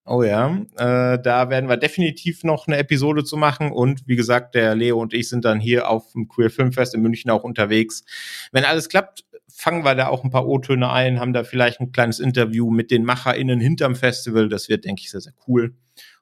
[0.09, 4.55] Oh ja, äh, da werden wir definitiv noch eine Episode zu machen und wie gesagt,
[4.55, 8.05] der Leo und ich sind dann hier auf dem Queer Filmfest in München auch unterwegs.
[8.53, 11.91] Wenn alles klappt, fangen wir da auch ein paar O-Töne ein, haben da vielleicht ein
[11.91, 14.49] kleines Interview mit den MacherInnen hinterm Festival.
[14.49, 15.75] Das wird, denke ich, sehr, sehr cool.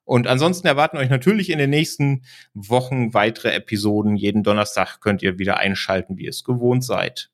[0.04, 2.22] Und ansonsten erwarten euch natürlich in den nächsten
[2.54, 4.16] Wochen weitere Episoden.
[4.16, 7.30] Jeden Donnerstag könnt ihr wieder einschalten, wie ihr es gewohnt seid.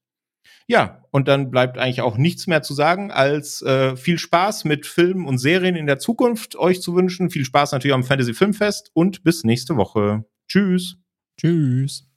[0.71, 4.87] Ja, und dann bleibt eigentlich auch nichts mehr zu sagen, als äh, viel Spaß mit
[4.87, 7.29] Filmen und Serien in der Zukunft euch zu wünschen.
[7.29, 10.25] Viel Spaß natürlich am Fantasy Filmfest und bis nächste Woche.
[10.47, 10.97] Tschüss.
[11.41, 12.10] Tschüss.